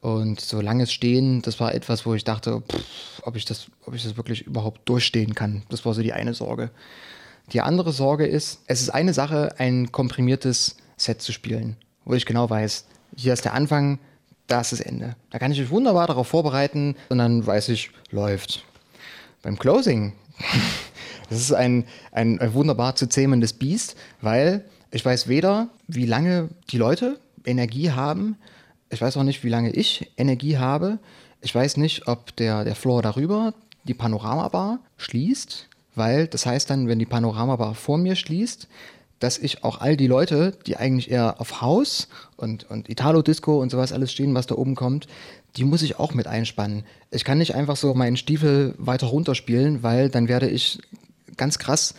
und 0.00 0.38
so 0.38 0.60
langes 0.60 0.92
Stehen, 0.92 1.40
das 1.40 1.60
war 1.60 1.74
etwas, 1.74 2.04
wo 2.04 2.12
ich 2.12 2.24
dachte, 2.24 2.60
pff, 2.60 3.22
ob, 3.22 3.36
ich 3.36 3.46
das, 3.46 3.68
ob 3.86 3.94
ich 3.94 4.02
das 4.02 4.18
wirklich 4.18 4.42
überhaupt 4.42 4.86
durchstehen 4.86 5.34
kann. 5.34 5.62
Das 5.70 5.86
war 5.86 5.94
so 5.94 6.02
die 6.02 6.12
eine 6.12 6.34
Sorge. 6.34 6.70
Die 7.54 7.62
andere 7.62 7.92
Sorge 7.92 8.26
ist, 8.26 8.60
es 8.66 8.82
ist 8.82 8.90
eine 8.90 9.14
Sache, 9.14 9.54
ein 9.56 9.92
komprimiertes 9.92 10.76
Set 10.98 11.22
zu 11.22 11.32
spielen, 11.32 11.76
wo 12.06 12.14
ich 12.14 12.24
genau 12.24 12.48
weiß, 12.48 12.86
hier 13.14 13.34
ist 13.34 13.44
der 13.44 13.52
Anfang, 13.52 13.98
da 14.46 14.62
ist 14.62 14.72
das 14.72 14.80
Ende. 14.80 15.16
Da 15.30 15.38
kann 15.38 15.52
ich 15.52 15.60
mich 15.60 15.70
wunderbar 15.70 16.06
darauf 16.06 16.28
vorbereiten 16.28 16.96
und 17.10 17.18
dann 17.18 17.46
weiß 17.46 17.68
ich, 17.68 17.90
läuft. 18.10 18.64
Beim 19.42 19.58
Closing, 19.58 20.14
das 21.28 21.40
ist 21.40 21.52
ein, 21.52 21.84
ein, 22.12 22.40
ein 22.40 22.54
wunderbar 22.54 22.96
zu 22.96 23.08
zähmendes 23.08 23.52
Biest, 23.52 23.96
weil 24.22 24.64
ich 24.90 25.04
weiß 25.04 25.28
weder, 25.28 25.68
wie 25.88 26.06
lange 26.06 26.48
die 26.70 26.78
Leute 26.78 27.18
Energie 27.44 27.90
haben, 27.90 28.36
ich 28.90 29.00
weiß 29.00 29.16
auch 29.16 29.24
nicht, 29.24 29.42
wie 29.44 29.48
lange 29.48 29.70
ich 29.70 30.12
Energie 30.16 30.58
habe. 30.58 30.98
Ich 31.40 31.54
weiß 31.54 31.76
nicht, 31.76 32.06
ob 32.06 32.34
der, 32.36 32.64
der 32.64 32.76
Floor 32.76 33.02
darüber 33.02 33.54
die 33.84 33.94
Panoramabar 33.94 34.78
schließt, 34.96 35.68
weil 35.94 36.26
das 36.28 36.46
heißt 36.46 36.70
dann, 36.70 36.88
wenn 36.88 36.98
die 36.98 37.06
Panoramabar 37.06 37.74
vor 37.74 37.98
mir 37.98 38.16
schließt, 38.16 38.68
dass 39.18 39.38
ich 39.38 39.64
auch 39.64 39.80
all 39.80 39.96
die 39.96 40.06
Leute, 40.06 40.52
die 40.66 40.76
eigentlich 40.76 41.10
eher 41.10 41.40
auf 41.40 41.60
Haus 41.62 42.08
und, 42.36 42.68
und 42.70 42.88
Italo-Disco 42.88 43.60
und 43.60 43.70
sowas 43.70 43.92
alles 43.92 44.12
stehen, 44.12 44.34
was 44.34 44.46
da 44.46 44.54
oben 44.54 44.74
kommt, 44.74 45.06
die 45.56 45.64
muss 45.64 45.82
ich 45.82 45.98
auch 45.98 46.12
mit 46.12 46.26
einspannen. 46.26 46.84
Ich 47.10 47.24
kann 47.24 47.38
nicht 47.38 47.54
einfach 47.54 47.76
so 47.76 47.94
meinen 47.94 48.16
Stiefel 48.18 48.74
weiter 48.76 49.06
runterspielen, 49.06 49.82
weil 49.82 50.10
dann 50.10 50.28
werde 50.28 50.48
ich 50.48 50.78
ganz 51.38 51.58
krass 51.58 51.94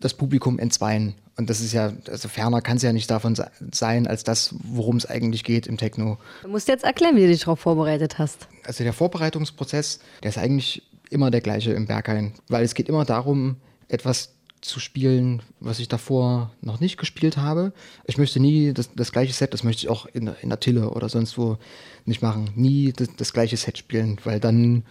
das 0.00 0.12
Publikum 0.12 0.58
entzweien. 0.58 1.14
Und 1.38 1.48
das 1.50 1.60
ist 1.60 1.72
ja, 1.72 1.92
also 2.10 2.28
ferner 2.28 2.60
kann 2.62 2.76
es 2.78 2.82
ja 2.82 2.92
nicht 2.92 3.10
davon 3.10 3.34
se- 3.34 3.50
sein, 3.72 4.06
als 4.06 4.24
das, 4.24 4.54
worum 4.62 4.96
es 4.96 5.06
eigentlich 5.06 5.42
geht 5.44 5.66
im 5.66 5.76
Techno. 5.78 6.18
Du 6.42 6.48
musst 6.48 6.68
jetzt 6.68 6.84
erklären, 6.84 7.16
wie 7.16 7.20
du 7.22 7.28
dich 7.28 7.40
darauf 7.40 7.60
vorbereitet 7.60 8.18
hast. 8.18 8.46
Also 8.64 8.84
der 8.84 8.92
Vorbereitungsprozess, 8.94 10.00
der 10.22 10.30
ist 10.30 10.38
eigentlich 10.38 10.82
immer 11.10 11.30
der 11.30 11.40
gleiche 11.40 11.72
im 11.72 11.86
Berghain, 11.86 12.32
weil 12.48 12.64
es 12.64 12.74
geht 12.74 12.88
immer 12.88 13.04
darum, 13.04 13.56
etwas 13.88 14.30
zu 14.60 14.80
spielen, 14.80 15.42
was 15.60 15.78
ich 15.78 15.88
davor 15.88 16.52
noch 16.60 16.80
nicht 16.80 16.96
gespielt 16.96 17.36
habe. 17.36 17.72
Ich 18.04 18.18
möchte 18.18 18.40
nie 18.40 18.72
das, 18.72 18.90
das 18.94 19.12
gleiche 19.12 19.32
Set, 19.32 19.52
das 19.52 19.62
möchte 19.62 19.84
ich 19.84 19.88
auch 19.88 20.06
in, 20.06 20.30
in 20.40 20.48
der 20.48 20.60
Tille 20.60 20.90
oder 20.90 21.08
sonst 21.08 21.38
wo 21.38 21.58
nicht 22.04 22.22
machen, 22.22 22.50
nie 22.54 22.92
das, 22.92 23.08
das 23.16 23.32
gleiche 23.32 23.56
Set 23.56 23.78
spielen, 23.78 24.18
weil 24.24 24.40
dann, 24.40 24.84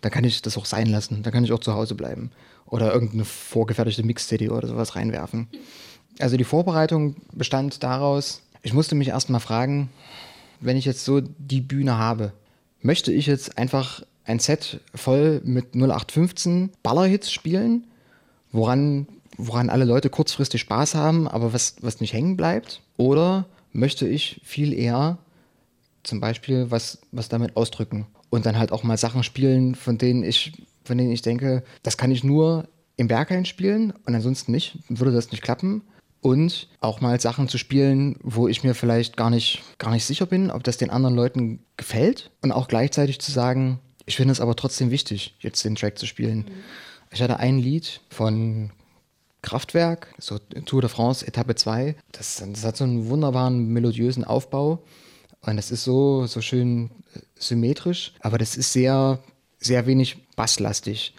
dann 0.00 0.12
kann 0.12 0.24
ich 0.24 0.42
das 0.42 0.56
auch 0.58 0.66
sein 0.66 0.86
lassen, 0.86 1.22
dann 1.22 1.32
kann 1.32 1.44
ich 1.44 1.52
auch 1.52 1.60
zu 1.60 1.74
Hause 1.74 1.94
bleiben 1.94 2.30
oder 2.66 2.92
irgendeine 2.92 3.24
vorgefertigte 3.24 4.02
Mix-CD 4.02 4.50
oder 4.50 4.68
sowas 4.68 4.96
reinwerfen. 4.96 5.48
Also 6.18 6.36
die 6.36 6.44
Vorbereitung 6.44 7.16
bestand 7.32 7.82
daraus, 7.82 8.42
ich 8.62 8.72
musste 8.72 8.94
mich 8.94 9.08
erstmal 9.08 9.40
fragen, 9.40 9.90
wenn 10.60 10.76
ich 10.76 10.84
jetzt 10.84 11.04
so 11.04 11.20
die 11.20 11.60
Bühne 11.60 11.98
habe, 11.98 12.32
möchte 12.80 13.12
ich 13.12 13.26
jetzt 13.26 13.58
einfach 13.58 14.02
ein 14.24 14.38
Set 14.38 14.80
voll 14.94 15.40
mit 15.44 15.74
0815 15.74 16.70
Ballerhits 16.82 17.30
spielen, 17.30 17.84
woran, 18.56 19.06
woran 19.36 19.70
alle 19.70 19.84
Leute 19.84 20.10
kurzfristig 20.10 20.62
Spaß 20.62 20.94
haben, 20.94 21.28
aber 21.28 21.52
was, 21.52 21.76
was 21.80 22.00
nicht 22.00 22.12
hängen 22.12 22.36
bleibt? 22.36 22.82
Oder 22.96 23.46
möchte 23.72 24.08
ich 24.08 24.40
viel 24.44 24.72
eher 24.72 25.18
zum 26.02 26.20
Beispiel 26.20 26.70
was, 26.70 26.98
was 27.12 27.28
damit 27.28 27.56
ausdrücken 27.56 28.06
und 28.30 28.46
dann 28.46 28.58
halt 28.58 28.72
auch 28.72 28.82
mal 28.82 28.96
Sachen 28.96 29.22
spielen, 29.22 29.74
von 29.74 29.98
denen 29.98 30.22
ich, 30.22 30.52
von 30.84 30.98
denen 30.98 31.12
ich 31.12 31.22
denke, 31.22 31.62
das 31.82 31.96
kann 31.96 32.10
ich 32.10 32.24
nur 32.24 32.68
im 32.96 33.08
Berghain 33.08 33.44
spielen 33.44 33.92
und 34.04 34.14
ansonsten 34.14 34.52
nicht, 34.52 34.78
würde 34.88 35.12
das 35.12 35.30
nicht 35.30 35.42
klappen. 35.42 35.82
Und 36.22 36.68
auch 36.80 37.00
mal 37.00 37.20
Sachen 37.20 37.48
zu 37.48 37.56
spielen, 37.56 38.16
wo 38.22 38.48
ich 38.48 38.64
mir 38.64 38.74
vielleicht 38.74 39.16
gar 39.16 39.30
nicht, 39.30 39.62
gar 39.78 39.92
nicht 39.92 40.04
sicher 40.04 40.26
bin, 40.26 40.50
ob 40.50 40.64
das 40.64 40.76
den 40.76 40.90
anderen 40.90 41.14
Leuten 41.14 41.60
gefällt. 41.76 42.30
Und 42.42 42.50
auch 42.50 42.66
gleichzeitig 42.66 43.20
zu 43.20 43.30
sagen, 43.30 43.78
ich 44.06 44.16
finde 44.16 44.32
es 44.32 44.40
aber 44.40 44.56
trotzdem 44.56 44.90
wichtig, 44.90 45.36
jetzt 45.38 45.64
den 45.64 45.76
Track 45.76 45.98
zu 45.98 46.06
spielen. 46.06 46.46
Ich 47.10 47.22
hatte 47.22 47.38
ein 47.38 47.58
Lied 47.58 48.00
von 48.10 48.70
Kraftwerk, 49.42 50.14
so 50.18 50.38
Tour 50.38 50.80
de 50.80 50.90
France 50.90 51.26
Etappe 51.26 51.54
2. 51.54 51.94
Das, 52.12 52.42
das 52.44 52.64
hat 52.64 52.76
so 52.76 52.84
einen 52.84 53.08
wunderbaren 53.08 53.68
melodiösen 53.68 54.24
Aufbau. 54.24 54.82
Und 55.42 55.56
das 55.56 55.70
ist 55.70 55.84
so, 55.84 56.26
so 56.26 56.40
schön 56.40 56.90
äh, 57.14 57.20
symmetrisch, 57.36 58.14
aber 58.20 58.38
das 58.38 58.56
ist 58.56 58.72
sehr, 58.72 59.20
sehr 59.58 59.86
wenig 59.86 60.16
basslastig. 60.34 61.14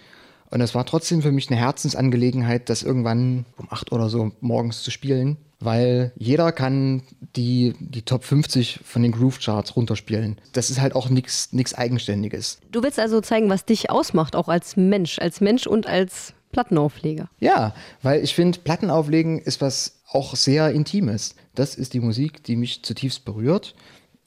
Und 0.50 0.62
es 0.62 0.75
war 0.75 0.86
trotzdem 0.86 1.22
für 1.22 1.32
mich 1.32 1.50
eine 1.50 1.60
Herzensangelegenheit, 1.60 2.70
das 2.70 2.84
irgendwann 2.84 3.46
um 3.58 3.67
acht 3.70 3.91
oder 3.91 4.10
so 4.10 4.32
morgens 4.41 4.84
zu 4.84 4.91
spielen, 4.91 5.38
weil 5.60 6.12
jeder 6.18 6.52
kann 6.52 7.04
die, 7.36 7.74
die 7.80 8.04
Top 8.04 8.24
50 8.24 8.82
von 8.84 9.02
den 9.02 9.12
Groove 9.12 9.40
Charts 9.40 9.76
runterspielen. 9.76 10.40
Das 10.54 10.70
ist 10.70 10.80
halt 10.80 10.96
auch 10.96 11.10
nichts 11.10 11.74
Eigenständiges. 11.76 12.60
Du 12.72 12.84
willst 12.84 13.00
also 13.00 13.22
zeigen, 13.22 13.50
was 13.50 13.66
dich 13.66 13.90
ausmacht, 13.90 14.36
auch 14.36 14.48
als 14.48 14.78
Mensch, 14.78 15.20
als 15.20 15.42
Mensch 15.42 15.68
und 15.68 15.88
als 15.88 16.34
Plattenaufleger. 16.52 17.30
Ja, 17.40 17.74
weil 18.02 18.24
ich 18.24 18.36
finde, 18.36 18.60
Plattenauflegen 18.60 19.40
ist 19.40 19.62
was 19.62 20.00
auch 20.10 20.36
sehr 20.36 20.72
Intimes. 20.72 21.36
Das 21.56 21.76
ist 21.76 21.94
die 21.94 22.00
Musik, 22.00 22.44
die 22.44 22.56
mich 22.56 22.84
zutiefst 22.84 23.26
berührt. 23.26 23.76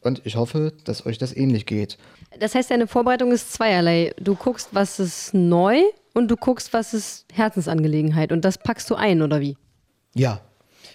Und 0.03 0.23
ich 0.25 0.37
hoffe, 0.37 0.73
dass 0.85 1.05
euch 1.07 1.19
das 1.19 1.37
ähnlich 1.37 1.67
geht. 1.67 1.99
Das 2.39 2.55
heißt, 2.55 2.71
deine 2.71 2.87
Vorbereitung 2.87 3.33
ist 3.33 3.53
zweierlei. 3.53 4.15
Du 4.19 4.35
guckst, 4.35 4.71
was 4.73 4.99
ist 4.99 5.35
neu 5.35 5.83
und 6.15 6.29
du 6.31 6.37
guckst, 6.37 6.73
was 6.73 6.95
ist 6.95 7.27
Herzensangelegenheit. 7.33 8.33
Und 8.33 8.45
das 8.45 8.59
packst 8.59 8.89
du 8.91 8.95
ein, 8.95 9.23
oder 9.23 9.41
wie? 9.41 9.57
Ja. 10.15 10.41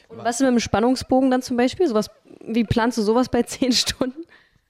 Und 0.09 0.17
was 0.19 0.35
ist 0.35 0.41
mit 0.41 0.49
dem 0.49 0.59
Spannungsbogen 0.59 1.31
dann 1.31 1.41
zum 1.41 1.57
Beispiel? 1.57 1.87
Sowas, 1.87 2.09
wie 2.45 2.63
planst 2.63 2.97
du 2.97 3.01
sowas 3.01 3.29
bei 3.29 3.43
zehn 3.43 3.71
Stunden? 3.71 4.23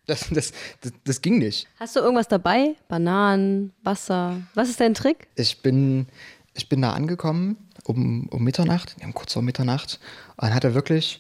Das, 0.05 0.27
das, 0.29 0.53
das, 0.81 0.93
das 1.03 1.21
ging 1.21 1.39
nicht. 1.39 1.67
Hast 1.79 1.95
du 1.95 1.99
irgendwas 1.99 2.27
dabei? 2.27 2.75
Bananen, 2.87 3.73
Wasser? 3.83 4.41
Was 4.53 4.69
ist 4.69 4.79
dein 4.79 4.93
Trick? 4.93 5.27
Ich 5.35 5.61
bin, 5.61 6.07
ich 6.53 6.69
bin 6.69 6.81
da 6.81 6.93
angekommen 6.93 7.57
um, 7.85 8.27
um 8.29 8.43
Mitternacht, 8.43 8.95
um 9.03 9.13
kurz 9.13 9.33
vor 9.33 9.41
Mitternacht, 9.41 9.99
und 10.37 10.53
hatte 10.53 10.73
wirklich, 10.73 11.19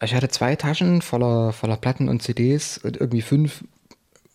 ich 0.00 0.14
hatte 0.14 0.28
zwei 0.28 0.56
Taschen 0.56 1.02
voller, 1.02 1.52
voller 1.52 1.76
Platten 1.76 2.08
und 2.08 2.22
CDs 2.22 2.78
und 2.78 2.96
irgendwie 2.98 3.22
fünf 3.22 3.64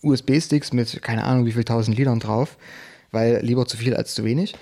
USB-Sticks 0.01 0.73
mit 0.73 1.01
keine 1.01 1.23
Ahnung 1.23 1.45
wie 1.45 1.51
viel 1.51 1.63
tausend 1.63 1.97
Liedern 1.97 2.19
drauf, 2.19 2.57
weil 3.11 3.39
lieber 3.43 3.65
zu 3.65 3.77
viel 3.77 3.95
als 3.95 4.13
zu 4.13 4.23
wenig. 4.23 4.55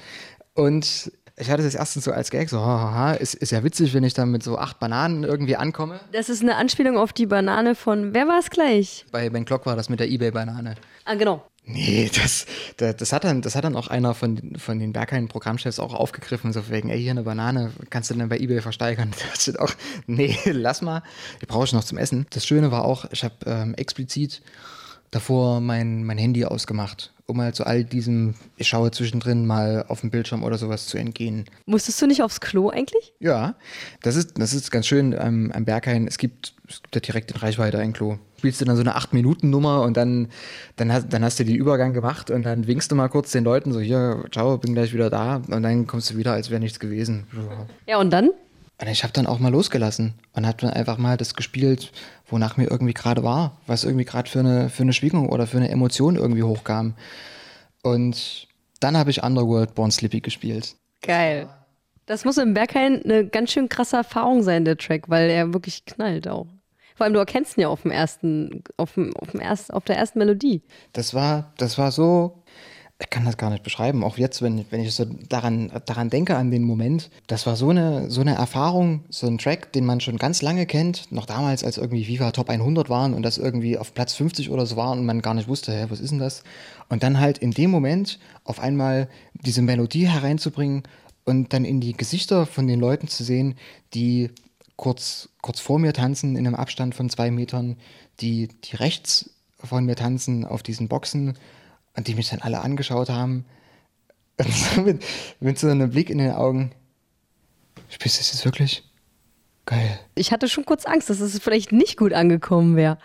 Und 0.53 1.11
ich 1.37 1.49
hatte 1.49 1.63
das 1.63 1.75
erstens 1.75 2.05
so 2.05 2.11
als 2.11 2.31
Gag, 2.31 2.49
so, 2.49 2.59
haha, 2.59 3.13
ist, 3.13 3.33
ist 3.33 3.51
ja 3.51 3.63
witzig, 3.63 3.93
wenn 3.93 4.03
ich 4.03 4.13
dann 4.13 4.31
mit 4.31 4.43
so 4.43 4.57
acht 4.57 4.79
Bananen 4.79 5.23
irgendwie 5.23 5.57
ankomme. 5.57 5.99
Das 6.13 6.29
ist 6.29 6.41
eine 6.41 6.55
Anspielung 6.55 6.97
auf 6.97 7.11
die 7.11 7.25
Banane 7.25 7.75
von, 7.75 8.13
wer 8.13 8.27
war 8.27 8.39
es 8.39 8.49
gleich? 8.49 9.05
Bei 9.11 9.29
Ben 9.29 9.43
Clock 9.43 9.65
war 9.65 9.75
das 9.75 9.89
mit 9.89 9.99
der 9.99 10.09
Ebay-Banane. 10.09 10.75
Ah, 11.03 11.15
genau. 11.15 11.45
Nee, 11.67 12.11
das, 12.13 12.45
das, 12.77 12.95
das, 12.95 13.11
hat 13.11 13.23
dann, 13.23 13.41
das 13.41 13.55
hat 13.55 13.63
dann 13.63 13.75
auch 13.75 13.87
einer 13.87 14.13
von, 14.13 14.55
von 14.57 14.79
den 14.79 14.93
Berghain-Programmchefs 14.93 15.79
auch 15.79 15.93
aufgegriffen, 15.95 16.53
so 16.53 16.69
wegen, 16.69 16.89
ey, 16.89 17.01
hier 17.01 17.11
eine 17.11 17.23
Banane, 17.23 17.71
kannst 17.89 18.11
du 18.11 18.13
denn 18.13 18.29
bei 18.29 18.37
Ebay 18.37 18.61
versteigern? 18.61 19.11
Das 19.31 19.41
steht 19.41 19.59
auch, 19.59 19.73
nee, 20.07 20.37
lass 20.45 20.81
mal, 20.81 21.01
die 21.41 21.47
brauche 21.47 21.65
ich 21.65 21.73
noch 21.73 21.83
zum 21.83 21.97
Essen. 21.97 22.27
Das 22.29 22.45
Schöne 22.45 22.71
war 22.71 22.85
auch, 22.85 23.05
ich 23.11 23.23
habe 23.23 23.35
ähm, 23.45 23.73
explizit 23.75 24.41
davor 25.11 25.61
mein, 25.61 26.03
mein 26.03 26.17
Handy 26.17 26.45
ausgemacht, 26.45 27.13
um 27.25 27.41
halt 27.41 27.55
zu 27.55 27.65
all 27.65 27.83
diesem, 27.83 28.35
ich 28.57 28.67
schaue 28.67 28.91
zwischendrin 28.91 29.45
mal 29.45 29.85
auf 29.87 30.01
den 30.01 30.09
Bildschirm 30.09 30.43
oder 30.43 30.57
sowas 30.57 30.87
zu 30.87 30.97
entgehen. 30.97 31.45
Musstest 31.65 32.01
du 32.01 32.07
nicht 32.07 32.21
aufs 32.21 32.41
Klo 32.41 32.69
eigentlich? 32.69 33.13
Ja, 33.19 33.55
das 34.01 34.15
ist, 34.15 34.37
das 34.37 34.53
ist 34.53 34.71
ganz 34.71 34.87
schön 34.87 35.17
am, 35.17 35.51
am 35.51 35.65
Berghain. 35.65 36.07
Es 36.07 36.17
gibt, 36.17 36.53
es 36.67 36.81
gibt 36.81 36.95
ja 36.95 37.01
direkt 37.01 37.31
in 37.31 37.37
Reichweite 37.37 37.79
ein 37.79 37.93
Klo. 37.93 38.17
Spielst 38.37 38.61
du 38.61 38.65
dann 38.65 38.75
so 38.75 38.81
eine 38.81 38.95
8-Minuten-Nummer 38.95 39.81
und 39.81 39.97
dann, 39.97 40.27
dann, 40.75 40.91
hast, 40.91 41.11
dann 41.11 41.23
hast 41.23 41.39
du 41.39 41.45
den 41.45 41.55
Übergang 41.55 41.93
gemacht 41.93 42.29
und 42.29 42.43
dann 42.43 42.67
winkst 42.67 42.91
du 42.91 42.95
mal 42.95 43.07
kurz 43.07 43.31
den 43.31 43.43
Leuten 43.43 43.71
so, 43.73 43.79
hier, 43.79 44.25
ciao, 44.31 44.57
bin 44.57 44.73
gleich 44.73 44.93
wieder 44.93 45.09
da 45.09 45.37
und 45.37 45.63
dann 45.63 45.87
kommst 45.87 46.11
du 46.11 46.17
wieder, 46.17 46.33
als 46.33 46.49
wäre 46.49 46.59
nichts 46.59 46.79
gewesen. 46.79 47.25
Ja, 47.87 47.97
und 47.99 48.11
dann? 48.11 48.31
Und 48.77 48.89
ich 48.89 49.03
habe 49.03 49.13
dann 49.13 49.25
auch 49.25 49.39
mal 49.39 49.51
losgelassen 49.51 50.15
und 50.33 50.45
habe 50.45 50.57
dann 50.59 50.69
einfach 50.71 50.97
mal 50.97 51.15
das 51.15 51.33
gespielt, 51.33 51.93
wonach 52.27 52.57
mir 52.57 52.69
irgendwie 52.69 52.93
gerade 52.93 53.23
war, 53.23 53.57
was 53.67 53.83
irgendwie 53.83 54.05
gerade 54.05 54.29
für 54.29 54.39
eine, 54.39 54.69
für 54.69 54.83
eine 54.83 54.93
Schwingung 54.93 55.29
oder 55.29 55.47
für 55.47 55.57
eine 55.57 55.69
Emotion 55.69 56.15
irgendwie 56.15 56.43
hochkam. 56.43 56.95
Und 57.83 58.47
dann 58.79 58.97
habe 58.97 59.11
ich 59.11 59.23
Underworld 59.23 59.75
Born 59.75 59.91
Slippy 59.91 60.21
gespielt. 60.21 60.75
Geil. 61.01 61.47
Das 62.05 62.25
muss 62.25 62.37
im 62.37 62.53
Berghain 62.53 63.01
eine 63.03 63.27
ganz 63.27 63.51
schön 63.51 63.69
krasse 63.69 63.97
Erfahrung 63.97 64.43
sein, 64.43 64.65
der 64.65 64.77
Track, 64.77 65.09
weil 65.09 65.29
er 65.29 65.53
wirklich 65.53 65.85
knallt 65.85 66.27
auch. 66.27 66.47
Vor 66.95 67.03
allem, 67.03 67.13
du 67.13 67.19
erkennst 67.19 67.57
ihn 67.57 67.61
ja 67.61 67.67
auf 67.67 67.81
dem 67.81 67.91
ersten, 67.91 68.63
auf, 68.77 68.93
dem, 68.93 69.15
auf, 69.17 69.31
dem 69.31 69.41
erst, 69.41 69.73
auf 69.73 69.83
der 69.83 69.97
ersten 69.97 70.19
Melodie. 70.19 70.61
Das 70.93 71.13
war, 71.13 71.53
das 71.57 71.77
war 71.77 71.91
so 71.91 72.43
ich 72.97 73.09
kann 73.09 73.25
das 73.25 73.35
gar 73.35 73.49
nicht 73.49 73.63
beschreiben. 73.63 74.05
Auch 74.05 74.17
jetzt, 74.17 74.41
wenn, 74.41 74.65
wenn 74.69 74.79
ich 74.79 74.95
so 74.95 75.03
daran, 75.03 75.69
daran 75.85 76.09
denke, 76.09 76.37
an 76.37 76.49
den 76.49 76.63
Moment. 76.63 77.09
Das 77.27 77.45
war 77.45 77.57
so 77.57 77.69
eine, 77.69 78.09
so 78.09 78.21
eine 78.21 78.35
Erfahrung, 78.35 79.03
so 79.09 79.27
ein 79.27 79.37
Track, 79.37 79.73
den 79.73 79.85
man 79.85 79.99
schon 79.99 80.17
ganz 80.17 80.41
lange 80.41 80.65
kennt. 80.65 81.11
Noch 81.11 81.25
damals, 81.25 81.65
als 81.65 81.77
irgendwie 81.77 82.07
Viva 82.07 82.31
Top 82.31 82.49
100 82.49 82.89
waren 82.89 83.13
und 83.13 83.23
das 83.23 83.37
irgendwie 83.37 83.77
auf 83.77 83.93
Platz 83.93 84.13
50 84.13 84.49
oder 84.49 84.65
so 84.65 84.77
war 84.77 84.91
und 84.91 85.05
man 85.05 85.21
gar 85.21 85.33
nicht 85.33 85.49
wusste, 85.49 85.73
hä, 85.73 85.87
was 85.89 85.99
ist 85.99 86.11
denn 86.11 86.19
das? 86.19 86.43
Und 86.87 87.03
dann 87.03 87.19
halt 87.19 87.37
in 87.37 87.51
dem 87.51 87.69
Moment 87.69 88.17
auf 88.45 88.59
einmal 88.61 89.09
diese 89.33 89.61
Melodie 89.61 90.07
hereinzubringen 90.07 90.83
und 91.25 91.51
dann 91.51 91.65
in 91.65 91.81
die 91.81 91.97
Gesichter 91.97 92.45
von 92.45 92.65
den 92.65 92.79
Leuten 92.79 93.09
zu 93.09 93.25
sehen, 93.25 93.55
die 93.93 94.29
kurz, 94.77 95.27
kurz 95.41 95.59
vor 95.59 95.79
mir 95.79 95.91
tanzen 95.91 96.37
in 96.37 96.47
einem 96.47 96.55
Abstand 96.55 96.95
von 96.95 97.09
zwei 97.09 97.29
Metern, 97.29 97.75
die, 98.21 98.47
die 98.63 98.77
rechts 98.77 99.31
von 99.61 99.85
mir 99.85 99.95
tanzen 99.95 100.45
auf 100.45 100.63
diesen 100.63 100.87
Boxen 100.87 101.37
und 101.95 102.07
die 102.07 102.15
mich 102.15 102.29
dann 102.29 102.41
alle 102.41 102.61
angeschaut 102.61 103.09
haben. 103.09 103.45
Und 104.37 104.53
so 104.53 104.81
mit, 104.83 105.03
mit 105.39 105.59
so 105.59 105.67
einem 105.67 105.89
Blick 105.89 106.09
in 106.09 106.17
den 106.17 106.31
Augen. 106.31 106.71
Spielst 107.89 108.17
du 108.17 108.19
das 108.21 108.33
jetzt 108.33 108.45
wirklich? 108.45 108.83
Geil. 109.65 109.99
Ich 110.13 110.31
hatte 110.31 110.47
schon 110.47 110.65
kurz 110.65 110.85
Angst, 110.85 111.09
dass 111.09 111.19
es 111.19 111.39
vielleicht 111.39 111.71
nicht 111.71 111.97
gut 111.97 112.13
angekommen 112.13 112.75
wäre. 112.75 112.97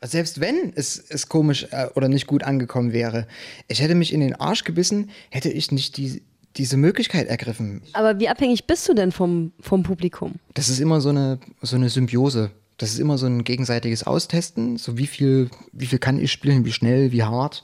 Also 0.00 0.12
selbst 0.12 0.40
wenn 0.40 0.72
es, 0.74 0.98
es 0.98 1.28
komisch 1.28 1.68
äh, 1.70 1.86
oder 1.94 2.08
nicht 2.08 2.26
gut 2.26 2.42
angekommen 2.42 2.92
wäre, 2.92 3.26
ich 3.68 3.80
hätte 3.80 3.94
mich 3.94 4.12
in 4.12 4.20
den 4.20 4.34
Arsch 4.34 4.64
gebissen, 4.64 5.10
hätte 5.30 5.48
ich 5.48 5.70
nicht 5.70 5.96
die, 5.96 6.22
diese 6.56 6.76
Möglichkeit 6.76 7.28
ergriffen. 7.28 7.82
Aber 7.92 8.18
wie 8.18 8.28
abhängig 8.28 8.66
bist 8.66 8.88
du 8.88 8.94
denn 8.94 9.12
vom, 9.12 9.52
vom 9.60 9.84
Publikum? 9.84 10.34
Das 10.54 10.68
ist 10.68 10.80
immer 10.80 11.00
so 11.00 11.10
eine, 11.10 11.38
so 11.62 11.76
eine 11.76 11.88
Symbiose. 11.88 12.50
Das 12.82 12.90
ist 12.90 12.98
immer 12.98 13.16
so 13.16 13.26
ein 13.26 13.44
gegenseitiges 13.44 14.02
Austesten. 14.02 14.76
So 14.76 14.98
wie 14.98 15.06
viel, 15.06 15.50
wie 15.70 15.86
viel 15.86 16.00
kann 16.00 16.18
ich 16.18 16.32
spielen, 16.32 16.64
wie 16.64 16.72
schnell, 16.72 17.12
wie 17.12 17.22
hart. 17.22 17.62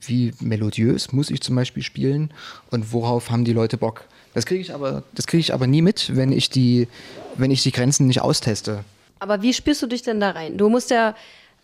Wie 0.00 0.32
melodiös 0.40 1.12
muss 1.12 1.28
ich 1.28 1.42
zum 1.42 1.54
Beispiel 1.56 1.82
spielen 1.82 2.30
und 2.70 2.90
worauf 2.90 3.30
haben 3.30 3.44
die 3.44 3.52
Leute 3.52 3.76
Bock. 3.76 4.06
Das 4.32 4.46
kriege 4.46 4.62
ich 4.62 4.72
aber, 4.72 5.02
das 5.12 5.26
kriege 5.26 5.42
ich 5.42 5.52
aber 5.52 5.66
nie 5.66 5.82
mit, 5.82 6.16
wenn 6.16 6.32
ich 6.32 6.48
die, 6.48 6.88
wenn 7.34 7.50
ich 7.50 7.64
die 7.64 7.70
Grenzen 7.70 8.06
nicht 8.06 8.22
austeste. 8.22 8.82
Aber 9.18 9.42
wie 9.42 9.52
spürst 9.52 9.82
du 9.82 9.88
dich 9.88 10.00
denn 10.00 10.20
da 10.20 10.30
rein? 10.30 10.56
Du 10.56 10.70
musst 10.70 10.90
ja, 10.90 11.14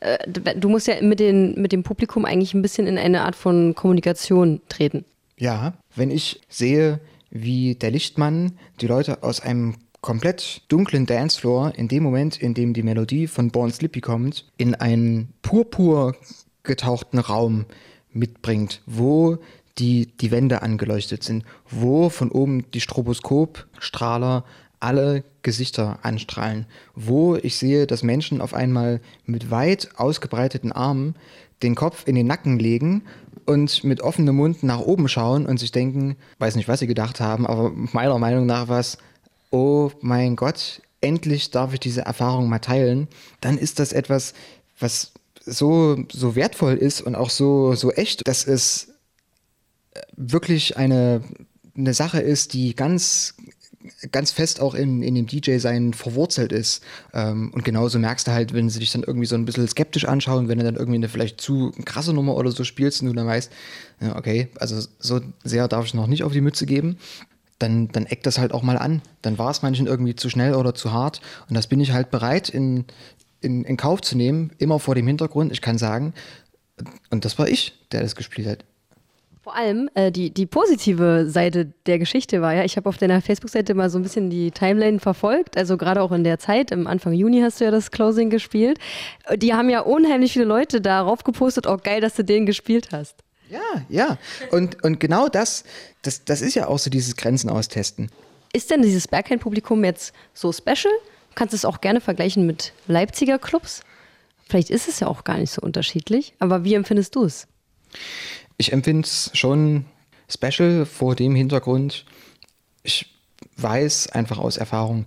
äh, 0.00 0.18
du 0.28 0.68
musst 0.68 0.86
ja 0.86 1.00
mit, 1.00 1.18
den, 1.18 1.58
mit 1.62 1.72
dem 1.72 1.84
Publikum 1.84 2.26
eigentlich 2.26 2.52
ein 2.52 2.60
bisschen 2.60 2.86
in 2.86 2.98
eine 2.98 3.22
Art 3.22 3.36
von 3.36 3.74
Kommunikation 3.74 4.60
treten. 4.68 5.06
Ja, 5.38 5.72
wenn 5.96 6.10
ich 6.10 6.42
sehe, 6.50 7.00
wie 7.30 7.74
der 7.74 7.90
Lichtmann 7.90 8.52
die 8.82 8.86
Leute 8.86 9.22
aus 9.22 9.40
einem 9.40 9.76
komplett 10.02 10.62
dunklen 10.68 11.06
Dancefloor 11.06 11.72
in 11.76 11.88
dem 11.88 12.02
Moment, 12.02 12.36
in 12.36 12.52
dem 12.52 12.74
die 12.74 12.82
Melodie 12.82 13.28
von 13.28 13.50
Born 13.50 13.70
Slippy 13.70 14.00
kommt, 14.00 14.44
in 14.58 14.74
einen 14.74 15.32
purpur 15.40 16.14
getauchten 16.64 17.18
Raum 17.18 17.64
mitbringt, 18.12 18.82
wo 18.84 19.38
die, 19.78 20.06
die 20.20 20.30
Wände 20.30 20.60
angeleuchtet 20.60 21.22
sind, 21.22 21.44
wo 21.70 22.10
von 22.10 22.30
oben 22.30 22.70
die 22.72 22.80
Stroboskopstrahler 22.80 24.44
alle 24.80 25.22
Gesichter 25.42 26.00
anstrahlen, 26.02 26.66
wo 26.94 27.36
ich 27.36 27.56
sehe, 27.56 27.86
dass 27.86 28.02
Menschen 28.02 28.40
auf 28.40 28.52
einmal 28.52 29.00
mit 29.24 29.50
weit 29.50 29.90
ausgebreiteten 29.96 30.72
Armen 30.72 31.14
den 31.62 31.76
Kopf 31.76 32.08
in 32.08 32.16
den 32.16 32.26
Nacken 32.26 32.58
legen 32.58 33.02
und 33.46 33.84
mit 33.84 34.00
offenem 34.00 34.36
Mund 34.36 34.64
nach 34.64 34.80
oben 34.80 35.08
schauen 35.08 35.46
und 35.46 35.58
sich 35.58 35.70
denken, 35.70 36.16
weiß 36.40 36.56
nicht, 36.56 36.66
was 36.66 36.80
sie 36.80 36.88
gedacht 36.88 37.20
haben, 37.20 37.46
aber 37.46 37.70
meiner 37.70 38.18
Meinung 38.18 38.46
nach 38.46 38.68
was, 38.68 38.98
oh 39.52 39.90
mein 40.00 40.34
Gott, 40.34 40.82
endlich 41.00 41.50
darf 41.50 41.72
ich 41.74 41.80
diese 41.80 42.02
Erfahrung 42.02 42.48
mal 42.48 42.58
teilen, 42.58 43.06
dann 43.40 43.58
ist 43.58 43.78
das 43.78 43.92
etwas, 43.92 44.34
was 44.78 45.12
so, 45.44 45.98
so 46.10 46.34
wertvoll 46.34 46.74
ist 46.74 47.00
und 47.02 47.14
auch 47.14 47.30
so, 47.30 47.74
so 47.74 47.92
echt, 47.92 48.26
dass 48.26 48.46
es 48.46 48.88
wirklich 50.16 50.76
eine, 50.76 51.22
eine 51.76 51.94
Sache 51.94 52.20
ist, 52.20 52.54
die 52.54 52.74
ganz, 52.74 53.34
ganz 54.10 54.30
fest 54.30 54.60
auch 54.60 54.74
in, 54.74 55.02
in 55.02 55.14
dem 55.14 55.26
DJ-Sein 55.26 55.92
verwurzelt 55.92 56.52
ist. 56.52 56.82
Ähm, 57.12 57.50
und 57.52 57.64
genauso 57.64 57.98
merkst 57.98 58.28
du 58.28 58.32
halt, 58.32 58.54
wenn 58.54 58.70
sie 58.70 58.78
dich 58.78 58.92
dann 58.92 59.02
irgendwie 59.02 59.26
so 59.26 59.34
ein 59.34 59.44
bisschen 59.44 59.66
skeptisch 59.68 60.04
anschauen, 60.06 60.48
wenn 60.48 60.58
du 60.58 60.64
dann 60.64 60.76
irgendwie 60.76 60.96
eine 60.96 61.08
vielleicht 61.08 61.40
zu 61.40 61.72
krasse 61.84 62.14
Nummer 62.14 62.36
oder 62.36 62.52
so 62.52 62.64
spielst 62.64 63.02
und 63.02 63.08
du 63.08 63.12
dann 63.12 63.26
weißt, 63.26 63.50
okay, 64.14 64.48
also 64.58 64.80
so 64.98 65.20
sehr 65.44 65.68
darf 65.68 65.86
ich 65.86 65.94
noch 65.94 66.06
nicht 66.06 66.22
auf 66.22 66.32
die 66.32 66.40
Mütze 66.40 66.64
geben. 66.64 66.96
Dann, 67.62 67.88
dann 67.88 68.06
eckt 68.06 68.26
das 68.26 68.38
halt 68.38 68.52
auch 68.52 68.62
mal 68.62 68.76
an. 68.76 69.02
Dann 69.22 69.38
war 69.38 69.50
es 69.50 69.62
manchen 69.62 69.86
irgendwie 69.86 70.16
zu 70.16 70.28
schnell 70.28 70.54
oder 70.54 70.74
zu 70.74 70.92
hart. 70.92 71.20
Und 71.48 71.56
das 71.56 71.68
bin 71.68 71.80
ich 71.80 71.92
halt 71.92 72.10
bereit, 72.10 72.48
in, 72.48 72.84
in, 73.40 73.64
in 73.64 73.76
Kauf 73.76 74.00
zu 74.00 74.16
nehmen, 74.16 74.50
immer 74.58 74.78
vor 74.78 74.94
dem 74.94 75.06
Hintergrund, 75.06 75.52
ich 75.52 75.62
kann 75.62 75.78
sagen, 75.78 76.12
und 77.10 77.24
das 77.24 77.38
war 77.38 77.48
ich, 77.48 77.74
der 77.92 78.00
das 78.00 78.16
gespielt 78.16 78.48
hat. 78.48 78.64
Vor 79.42 79.56
allem 79.56 79.90
äh, 79.94 80.12
die, 80.12 80.30
die 80.30 80.46
positive 80.46 81.26
Seite 81.28 81.72
der 81.86 81.98
Geschichte 81.98 82.40
war 82.42 82.54
ja, 82.54 82.64
ich 82.64 82.76
habe 82.76 82.88
auf 82.88 82.96
deiner 82.96 83.20
Facebook-Seite 83.20 83.74
mal 83.74 83.90
so 83.90 83.98
ein 83.98 84.02
bisschen 84.02 84.30
die 84.30 84.52
Timeline 84.52 85.00
verfolgt, 85.00 85.56
also 85.56 85.76
gerade 85.76 86.00
auch 86.00 86.12
in 86.12 86.22
der 86.22 86.38
Zeit, 86.38 86.70
im 86.70 86.86
Anfang 86.86 87.12
Juni 87.12 87.40
hast 87.40 87.60
du 87.60 87.64
ja 87.64 87.72
das 87.72 87.90
Closing 87.90 88.30
gespielt. 88.30 88.78
Die 89.36 89.52
haben 89.52 89.68
ja 89.68 89.80
unheimlich 89.80 90.32
viele 90.32 90.44
Leute 90.44 90.80
darauf 90.80 91.24
gepostet, 91.24 91.66
oh 91.66 91.76
geil, 91.76 92.00
dass 92.00 92.14
du 92.14 92.22
den 92.22 92.46
gespielt 92.46 92.90
hast. 92.92 93.24
Ja, 93.52 93.84
ja. 93.90 94.18
Und, 94.50 94.82
und 94.82 94.98
genau 94.98 95.28
das, 95.28 95.64
das, 96.00 96.24
das 96.24 96.40
ist 96.40 96.54
ja 96.54 96.68
auch 96.68 96.78
so 96.78 96.88
dieses 96.88 97.16
Grenzen 97.16 97.50
austesten. 97.50 98.10
Ist 98.54 98.70
denn 98.70 98.80
dieses 98.80 99.06
Berghain-Publikum 99.08 99.84
jetzt 99.84 100.14
so 100.32 100.52
special? 100.52 100.92
Kannst 101.34 101.52
du 101.52 101.56
es 101.56 101.64
auch 101.66 101.82
gerne 101.82 102.00
vergleichen 102.00 102.46
mit 102.46 102.72
Leipziger 102.86 103.38
Clubs? 103.38 103.82
Vielleicht 104.48 104.70
ist 104.70 104.88
es 104.88 105.00
ja 105.00 105.06
auch 105.06 105.24
gar 105.24 105.36
nicht 105.36 105.50
so 105.50 105.60
unterschiedlich, 105.60 106.32
aber 106.38 106.64
wie 106.64 106.74
empfindest 106.74 107.14
du 107.14 107.24
es? 107.24 107.46
Ich 108.56 108.72
empfinde 108.72 109.06
es 109.06 109.30
schon 109.34 109.84
special 110.28 110.86
vor 110.86 111.14
dem 111.14 111.34
Hintergrund. 111.34 112.06
Ich 112.82 113.14
weiß 113.58 114.08
einfach 114.08 114.38
aus 114.38 114.56
Erfahrung, 114.56 115.04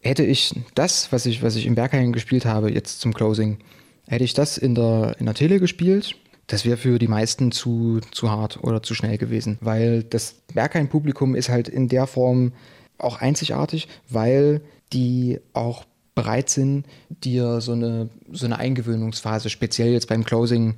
hätte 0.00 0.24
ich 0.24 0.54
das, 0.74 1.10
was 1.10 1.24
ich, 1.24 1.42
was 1.42 1.56
ich 1.56 1.64
im 1.64 1.74
Berghain 1.74 2.12
gespielt 2.12 2.44
habe, 2.44 2.70
jetzt 2.70 3.00
zum 3.00 3.14
Closing, 3.14 3.58
hätte 4.06 4.24
ich 4.24 4.34
das 4.34 4.58
in 4.58 4.74
der, 4.74 5.16
in 5.18 5.26
der 5.26 5.34
Tele 5.34 5.58
gespielt, 5.58 6.16
das 6.46 6.64
wäre 6.64 6.76
für 6.76 6.98
die 6.98 7.08
meisten 7.08 7.50
zu, 7.50 8.00
zu 8.12 8.30
hart 8.30 8.62
oder 8.62 8.82
zu 8.82 8.94
schnell 8.94 9.18
gewesen, 9.18 9.58
weil 9.60 10.02
das 10.04 10.36
Berghain-Publikum 10.54 11.34
ist 11.34 11.48
halt 11.48 11.68
in 11.68 11.88
der 11.88 12.06
Form 12.06 12.52
auch 12.98 13.20
einzigartig, 13.20 13.88
weil 14.08 14.60
die 14.92 15.40
auch 15.52 15.84
bereit 16.14 16.48
sind, 16.48 16.86
dir 17.08 17.60
so 17.60 17.72
eine, 17.72 18.08
so 18.32 18.46
eine 18.46 18.58
Eingewöhnungsphase, 18.58 19.50
speziell 19.50 19.92
jetzt 19.92 20.08
beim 20.08 20.24
Closing, 20.24 20.76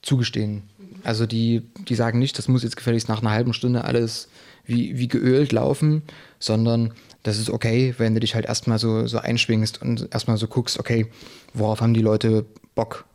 zugestehen. 0.00 0.62
Also 1.04 1.26
die, 1.26 1.62
die 1.88 1.94
sagen 1.94 2.18
nicht, 2.18 2.38
das 2.38 2.48
muss 2.48 2.62
jetzt 2.62 2.76
gefälligst 2.76 3.08
nach 3.08 3.20
einer 3.20 3.32
halben 3.32 3.52
Stunde 3.52 3.84
alles 3.84 4.28
wie, 4.64 4.98
wie 4.98 5.08
geölt 5.08 5.52
laufen, 5.52 6.02
sondern 6.38 6.94
das 7.22 7.38
ist 7.38 7.50
okay, 7.50 7.94
wenn 7.98 8.14
du 8.14 8.20
dich 8.20 8.34
halt 8.34 8.46
erstmal 8.46 8.78
so, 8.78 9.06
so 9.06 9.18
einschwingst 9.18 9.82
und 9.82 10.08
erstmal 10.12 10.36
so 10.36 10.46
guckst, 10.46 10.78
okay, 10.78 11.10
worauf 11.52 11.80
haben 11.80 11.94
die 11.94 12.00
Leute 12.00 12.46
Bock? 12.74 13.06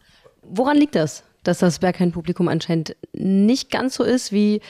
Woran 0.41 0.77
liegt 0.77 0.95
das, 0.95 1.23
dass 1.43 1.59
das 1.59 1.79
Berghain-Publikum 1.79 2.47
anscheinend 2.47 2.95
nicht 3.13 3.71
ganz 3.71 3.95
so 3.95 4.03
ist 4.03 4.31
wie 4.31 4.61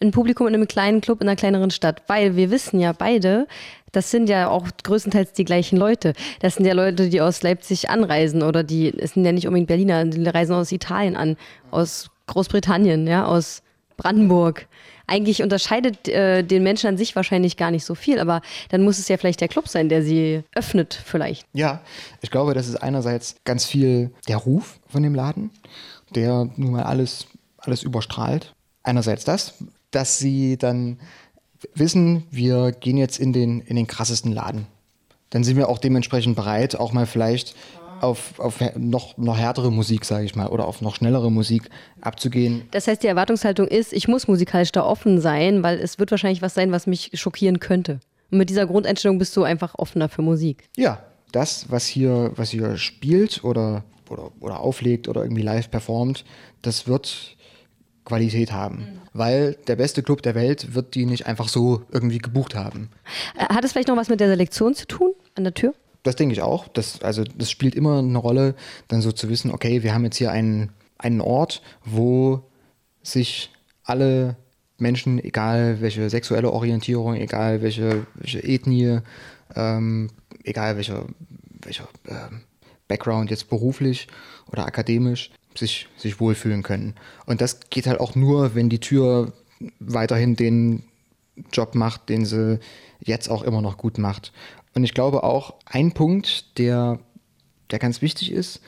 ein 0.00 0.12
Publikum 0.12 0.46
in 0.46 0.54
einem 0.54 0.68
kleinen 0.68 1.00
Club 1.00 1.20
in 1.20 1.28
einer 1.28 1.36
kleineren 1.36 1.70
Stadt? 1.70 2.02
Weil 2.06 2.36
wir 2.36 2.50
wissen 2.50 2.80
ja 2.80 2.92
beide, 2.92 3.46
das 3.92 4.10
sind 4.10 4.28
ja 4.28 4.48
auch 4.48 4.66
größtenteils 4.82 5.32
die 5.32 5.44
gleichen 5.44 5.76
Leute. 5.76 6.12
Das 6.40 6.56
sind 6.56 6.66
ja 6.66 6.74
Leute, 6.74 7.08
die 7.08 7.20
aus 7.20 7.42
Leipzig 7.42 7.90
anreisen 7.90 8.42
oder 8.42 8.62
die, 8.62 8.96
es 8.96 9.14
sind 9.14 9.24
ja 9.24 9.32
nicht 9.32 9.46
unbedingt 9.46 9.68
Berliner, 9.68 10.04
die 10.04 10.26
reisen 10.28 10.54
aus 10.54 10.72
Italien 10.72 11.16
an, 11.16 11.36
aus 11.70 12.10
Großbritannien, 12.26 13.06
ja, 13.06 13.26
aus 13.26 13.62
Brandenburg. 13.96 14.66
Eigentlich 15.06 15.42
unterscheidet 15.42 16.06
äh, 16.06 16.42
den 16.42 16.62
Menschen 16.62 16.86
an 16.86 16.98
sich 16.98 17.16
wahrscheinlich 17.16 17.56
gar 17.56 17.70
nicht 17.70 17.84
so 17.84 17.94
viel, 17.94 18.20
aber 18.20 18.42
dann 18.68 18.84
muss 18.84 18.98
es 18.98 19.08
ja 19.08 19.16
vielleicht 19.16 19.40
der 19.40 19.48
Club 19.48 19.66
sein, 19.66 19.88
der 19.88 20.02
sie 20.02 20.44
öffnet, 20.54 21.00
vielleicht. 21.02 21.46
Ja, 21.54 21.80
ich 22.20 22.30
glaube, 22.30 22.52
das 22.52 22.68
ist 22.68 22.76
einerseits 22.76 23.36
ganz 23.44 23.64
viel 23.64 24.10
der 24.28 24.36
Ruf 24.36 24.78
von 24.86 25.02
dem 25.02 25.14
Laden, 25.14 25.50
der 26.14 26.48
nun 26.56 26.72
mal 26.72 26.84
alles, 26.84 27.26
alles 27.58 27.82
überstrahlt. 27.82 28.54
Einerseits 28.82 29.24
das, 29.24 29.54
dass 29.90 30.18
sie 30.18 30.56
dann 30.56 30.98
wissen, 31.74 32.24
wir 32.30 32.72
gehen 32.72 32.96
jetzt 32.96 33.18
in 33.18 33.32
den, 33.32 33.60
in 33.60 33.76
den 33.76 33.86
krassesten 33.86 34.32
Laden. 34.32 34.66
Dann 35.30 35.44
sind 35.44 35.56
wir 35.56 35.68
auch 35.68 35.78
dementsprechend 35.78 36.36
bereit, 36.36 36.76
auch 36.76 36.92
mal 36.92 37.06
vielleicht 37.06 37.54
auf, 38.00 38.38
auf 38.38 38.60
noch, 38.76 39.16
noch 39.18 39.36
härtere 39.36 39.70
Musik, 39.70 40.04
sage 40.04 40.24
ich 40.24 40.36
mal, 40.36 40.48
oder 40.48 40.66
auf 40.66 40.80
noch 40.80 40.94
schnellere 40.94 41.30
Musik 41.30 41.68
abzugehen. 42.00 42.62
Das 42.70 42.86
heißt, 42.86 43.02
die 43.02 43.08
Erwartungshaltung 43.08 43.66
ist, 43.66 43.92
ich 43.92 44.08
muss 44.08 44.28
musikalisch 44.28 44.72
da 44.72 44.84
offen 44.84 45.20
sein, 45.20 45.62
weil 45.62 45.78
es 45.78 45.98
wird 45.98 46.10
wahrscheinlich 46.10 46.42
was 46.42 46.54
sein, 46.54 46.72
was 46.72 46.86
mich 46.86 47.10
schockieren 47.14 47.60
könnte. 47.60 48.00
Und 48.30 48.38
mit 48.38 48.50
dieser 48.50 48.66
Grundeinstellung 48.66 49.18
bist 49.18 49.36
du 49.36 49.42
einfach 49.42 49.74
offener 49.76 50.08
für 50.08 50.22
Musik. 50.22 50.68
Ja, 50.76 51.02
das, 51.32 51.70
was 51.70 51.86
hier, 51.86 52.32
was 52.36 52.50
hier 52.50 52.76
spielt 52.76 53.42
oder, 53.44 53.84
oder, 54.10 54.30
oder 54.40 54.60
auflegt 54.60 55.08
oder 55.08 55.22
irgendwie 55.22 55.42
live 55.42 55.70
performt, 55.70 56.24
das 56.62 56.86
wird 56.86 57.36
Qualität 58.04 58.52
haben. 58.52 58.76
Mhm. 58.76 59.00
Weil 59.12 59.56
der 59.66 59.76
beste 59.76 60.02
Club 60.02 60.22
der 60.22 60.34
Welt 60.34 60.74
wird 60.74 60.94
die 60.94 61.06
nicht 61.06 61.26
einfach 61.26 61.48
so 61.48 61.82
irgendwie 61.92 62.18
gebucht 62.18 62.54
haben. 62.54 62.90
Äh, 63.36 63.54
hat 63.54 63.64
es 63.64 63.72
vielleicht 63.72 63.88
noch 63.88 63.96
was 63.96 64.08
mit 64.08 64.20
der 64.20 64.28
Selektion 64.28 64.74
zu 64.74 64.86
tun 64.86 65.12
an 65.34 65.44
der 65.44 65.54
Tür? 65.54 65.74
Das 66.02 66.16
denke 66.16 66.32
ich 66.32 66.42
auch. 66.42 66.68
Das, 66.68 67.02
also 67.02 67.24
das 67.24 67.50
spielt 67.50 67.74
immer 67.74 67.98
eine 67.98 68.18
Rolle, 68.18 68.54
dann 68.88 69.02
so 69.02 69.12
zu 69.12 69.28
wissen, 69.28 69.50
okay, 69.50 69.82
wir 69.82 69.94
haben 69.94 70.04
jetzt 70.04 70.16
hier 70.16 70.30
einen, 70.30 70.70
einen 70.96 71.20
Ort, 71.20 71.62
wo 71.84 72.42
sich 73.02 73.50
alle 73.84 74.36
Menschen, 74.78 75.22
egal 75.22 75.80
welche 75.80 76.08
sexuelle 76.08 76.50
Orientierung, 76.50 77.14
egal 77.14 77.62
welche, 77.62 78.06
welche 78.14 78.42
Ethnie, 78.42 79.00
ähm, 79.54 80.10
egal 80.44 80.76
welcher, 80.76 81.06
welcher 81.62 81.88
ähm, 82.06 82.42
Background 82.88 83.30
jetzt 83.30 83.48
beruflich 83.48 84.08
oder 84.50 84.66
akademisch, 84.66 85.30
sich, 85.54 85.88
sich 85.96 86.20
wohlfühlen 86.20 86.62
können. 86.62 86.94
Und 87.26 87.40
das 87.40 87.60
geht 87.70 87.86
halt 87.86 88.00
auch 88.00 88.14
nur, 88.14 88.54
wenn 88.54 88.68
die 88.68 88.80
Tür 88.80 89.32
weiterhin 89.78 90.36
den 90.36 90.84
Job 91.52 91.74
macht, 91.74 92.08
den 92.08 92.24
sie 92.24 92.58
jetzt 93.00 93.28
auch 93.28 93.42
immer 93.42 93.62
noch 93.62 93.76
gut 93.76 93.98
macht. 93.98 94.32
Und 94.74 94.84
ich 94.84 94.94
glaube 94.94 95.22
auch, 95.22 95.54
ein 95.66 95.92
Punkt, 95.92 96.58
der, 96.58 96.98
der 97.70 97.78
ganz 97.78 98.02
wichtig 98.02 98.32
ist, 98.32 98.60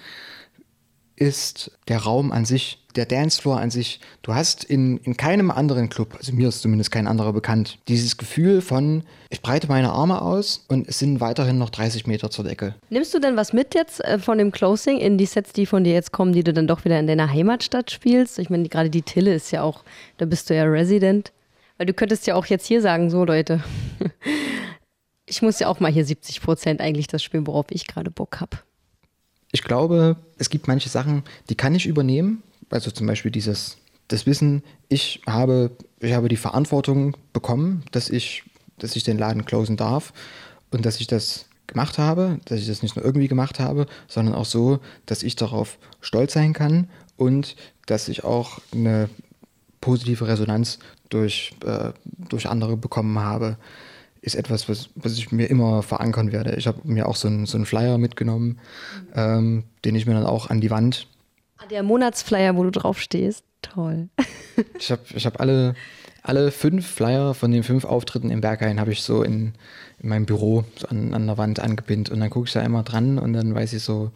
ist 1.20 1.70
der 1.86 1.98
Raum 1.98 2.32
an 2.32 2.46
sich, 2.46 2.78
der 2.96 3.04
Dancefloor 3.04 3.60
an 3.60 3.70
sich. 3.70 4.00
Du 4.22 4.34
hast 4.34 4.64
in, 4.64 4.96
in 4.98 5.16
keinem 5.16 5.50
anderen 5.50 5.90
Club, 5.90 6.14
also 6.16 6.32
mir 6.32 6.48
ist 6.48 6.62
zumindest 6.62 6.90
kein 6.90 7.06
anderer 7.06 7.34
bekannt, 7.34 7.78
dieses 7.88 8.16
Gefühl 8.16 8.62
von, 8.62 9.04
ich 9.28 9.42
breite 9.42 9.68
meine 9.68 9.92
Arme 9.92 10.22
aus 10.22 10.64
und 10.68 10.88
es 10.88 10.98
sind 10.98 11.20
weiterhin 11.20 11.58
noch 11.58 11.68
30 11.68 12.06
Meter 12.06 12.30
zur 12.30 12.46
Decke. 12.46 12.74
Nimmst 12.88 13.12
du 13.12 13.18
denn 13.18 13.36
was 13.36 13.52
mit 13.52 13.74
jetzt 13.74 14.02
äh, 14.02 14.18
von 14.18 14.38
dem 14.38 14.50
Closing 14.50 14.98
in 14.98 15.18
die 15.18 15.26
Sets, 15.26 15.52
die 15.52 15.66
von 15.66 15.84
dir 15.84 15.92
jetzt 15.92 16.10
kommen, 16.10 16.32
die 16.32 16.42
du 16.42 16.54
dann 16.54 16.66
doch 16.66 16.86
wieder 16.86 16.98
in 16.98 17.06
deiner 17.06 17.30
Heimatstadt 17.30 17.90
spielst? 17.90 18.38
Ich 18.38 18.48
meine, 18.48 18.68
gerade 18.68 18.88
die 18.88 19.02
Tille 19.02 19.34
ist 19.34 19.50
ja 19.50 19.62
auch, 19.62 19.84
da 20.16 20.24
bist 20.24 20.48
du 20.48 20.56
ja 20.56 20.64
Resident. 20.64 21.32
Weil 21.76 21.86
du 21.86 21.94
könntest 21.94 22.26
ja 22.26 22.34
auch 22.34 22.46
jetzt 22.46 22.66
hier 22.66 22.80
sagen, 22.80 23.10
so 23.10 23.24
Leute, 23.24 23.62
ich 25.26 25.42
muss 25.42 25.58
ja 25.60 25.68
auch 25.68 25.80
mal 25.80 25.92
hier 25.92 26.04
70 26.04 26.40
Prozent 26.40 26.80
eigentlich 26.80 27.06
das 27.08 27.22
spielen, 27.22 27.46
worauf 27.46 27.66
ich 27.70 27.86
gerade 27.86 28.10
Bock 28.10 28.40
habe 28.40 28.58
ich 29.52 29.62
glaube, 29.62 30.16
es 30.38 30.50
gibt 30.50 30.68
manche 30.68 30.88
Sachen, 30.88 31.24
die 31.48 31.54
kann 31.54 31.74
ich 31.74 31.86
übernehmen. 31.86 32.42
Also 32.70 32.90
zum 32.90 33.06
Beispiel 33.06 33.30
dieses, 33.30 33.78
das 34.08 34.26
Wissen, 34.26 34.62
ich 34.88 35.22
habe, 35.26 35.72
ich 35.98 36.12
habe 36.12 36.28
die 36.28 36.36
Verantwortung 36.36 37.16
bekommen, 37.32 37.82
dass 37.90 38.10
ich, 38.10 38.44
dass 38.78 38.96
ich 38.96 39.02
den 39.02 39.18
Laden 39.18 39.44
closen 39.44 39.76
darf 39.76 40.12
und 40.70 40.86
dass 40.86 41.00
ich 41.00 41.06
das 41.06 41.46
gemacht 41.66 41.98
habe, 41.98 42.38
dass 42.44 42.60
ich 42.60 42.66
das 42.66 42.82
nicht 42.82 42.96
nur 42.96 43.04
irgendwie 43.04 43.28
gemacht 43.28 43.60
habe, 43.60 43.86
sondern 44.08 44.34
auch 44.34 44.44
so, 44.44 44.80
dass 45.06 45.22
ich 45.22 45.36
darauf 45.36 45.78
stolz 46.00 46.32
sein 46.32 46.52
kann 46.52 46.88
und 47.16 47.56
dass 47.86 48.08
ich 48.08 48.24
auch 48.24 48.58
eine 48.72 49.08
positive 49.80 50.26
Resonanz 50.26 50.78
durch, 51.08 51.52
äh, 51.64 51.92
durch 52.28 52.48
andere 52.48 52.76
bekommen 52.76 53.18
habe 53.18 53.56
ist 54.22 54.34
etwas, 54.34 54.68
was, 54.68 54.90
was 54.94 55.12
ich 55.14 55.32
mir 55.32 55.48
immer 55.48 55.82
verankern 55.82 56.32
werde. 56.32 56.54
Ich 56.56 56.66
habe 56.66 56.80
mir 56.84 57.08
auch 57.08 57.16
so 57.16 57.28
einen, 57.28 57.46
so 57.46 57.56
einen 57.56 57.66
Flyer 57.66 57.98
mitgenommen, 57.98 58.58
ähm, 59.14 59.64
den 59.84 59.94
ich 59.94 60.06
mir 60.06 60.14
dann 60.14 60.26
auch 60.26 60.50
an 60.50 60.60
die 60.60 60.70
Wand. 60.70 61.06
Der 61.70 61.82
Monatsflyer, 61.82 62.56
wo 62.56 62.64
du 62.64 62.70
drauf 62.70 63.00
stehst. 63.00 63.44
Toll. 63.62 64.08
ich 64.78 64.90
habe 64.90 65.02
ich 65.14 65.26
hab 65.26 65.40
alle, 65.40 65.74
alle 66.22 66.50
fünf 66.50 66.86
Flyer 66.86 67.34
von 67.34 67.50
den 67.50 67.62
fünf 67.62 67.84
Auftritten 67.84 68.30
im 68.30 68.40
Berghain 68.40 68.80
habe 68.80 68.92
ich 68.92 69.02
so 69.02 69.22
in, 69.22 69.52
in 70.02 70.08
meinem 70.08 70.26
Büro 70.26 70.64
so 70.76 70.88
an, 70.88 71.14
an 71.14 71.26
der 71.26 71.38
Wand 71.38 71.60
angepinnt. 71.60 72.10
Und 72.10 72.20
dann 72.20 72.30
gucke 72.30 72.46
ich 72.46 72.52
da 72.52 72.62
immer 72.62 72.82
dran 72.82 73.18
und 73.18 73.32
dann 73.32 73.54
weiß 73.54 73.72
ich 73.74 73.82
so, 73.82 74.12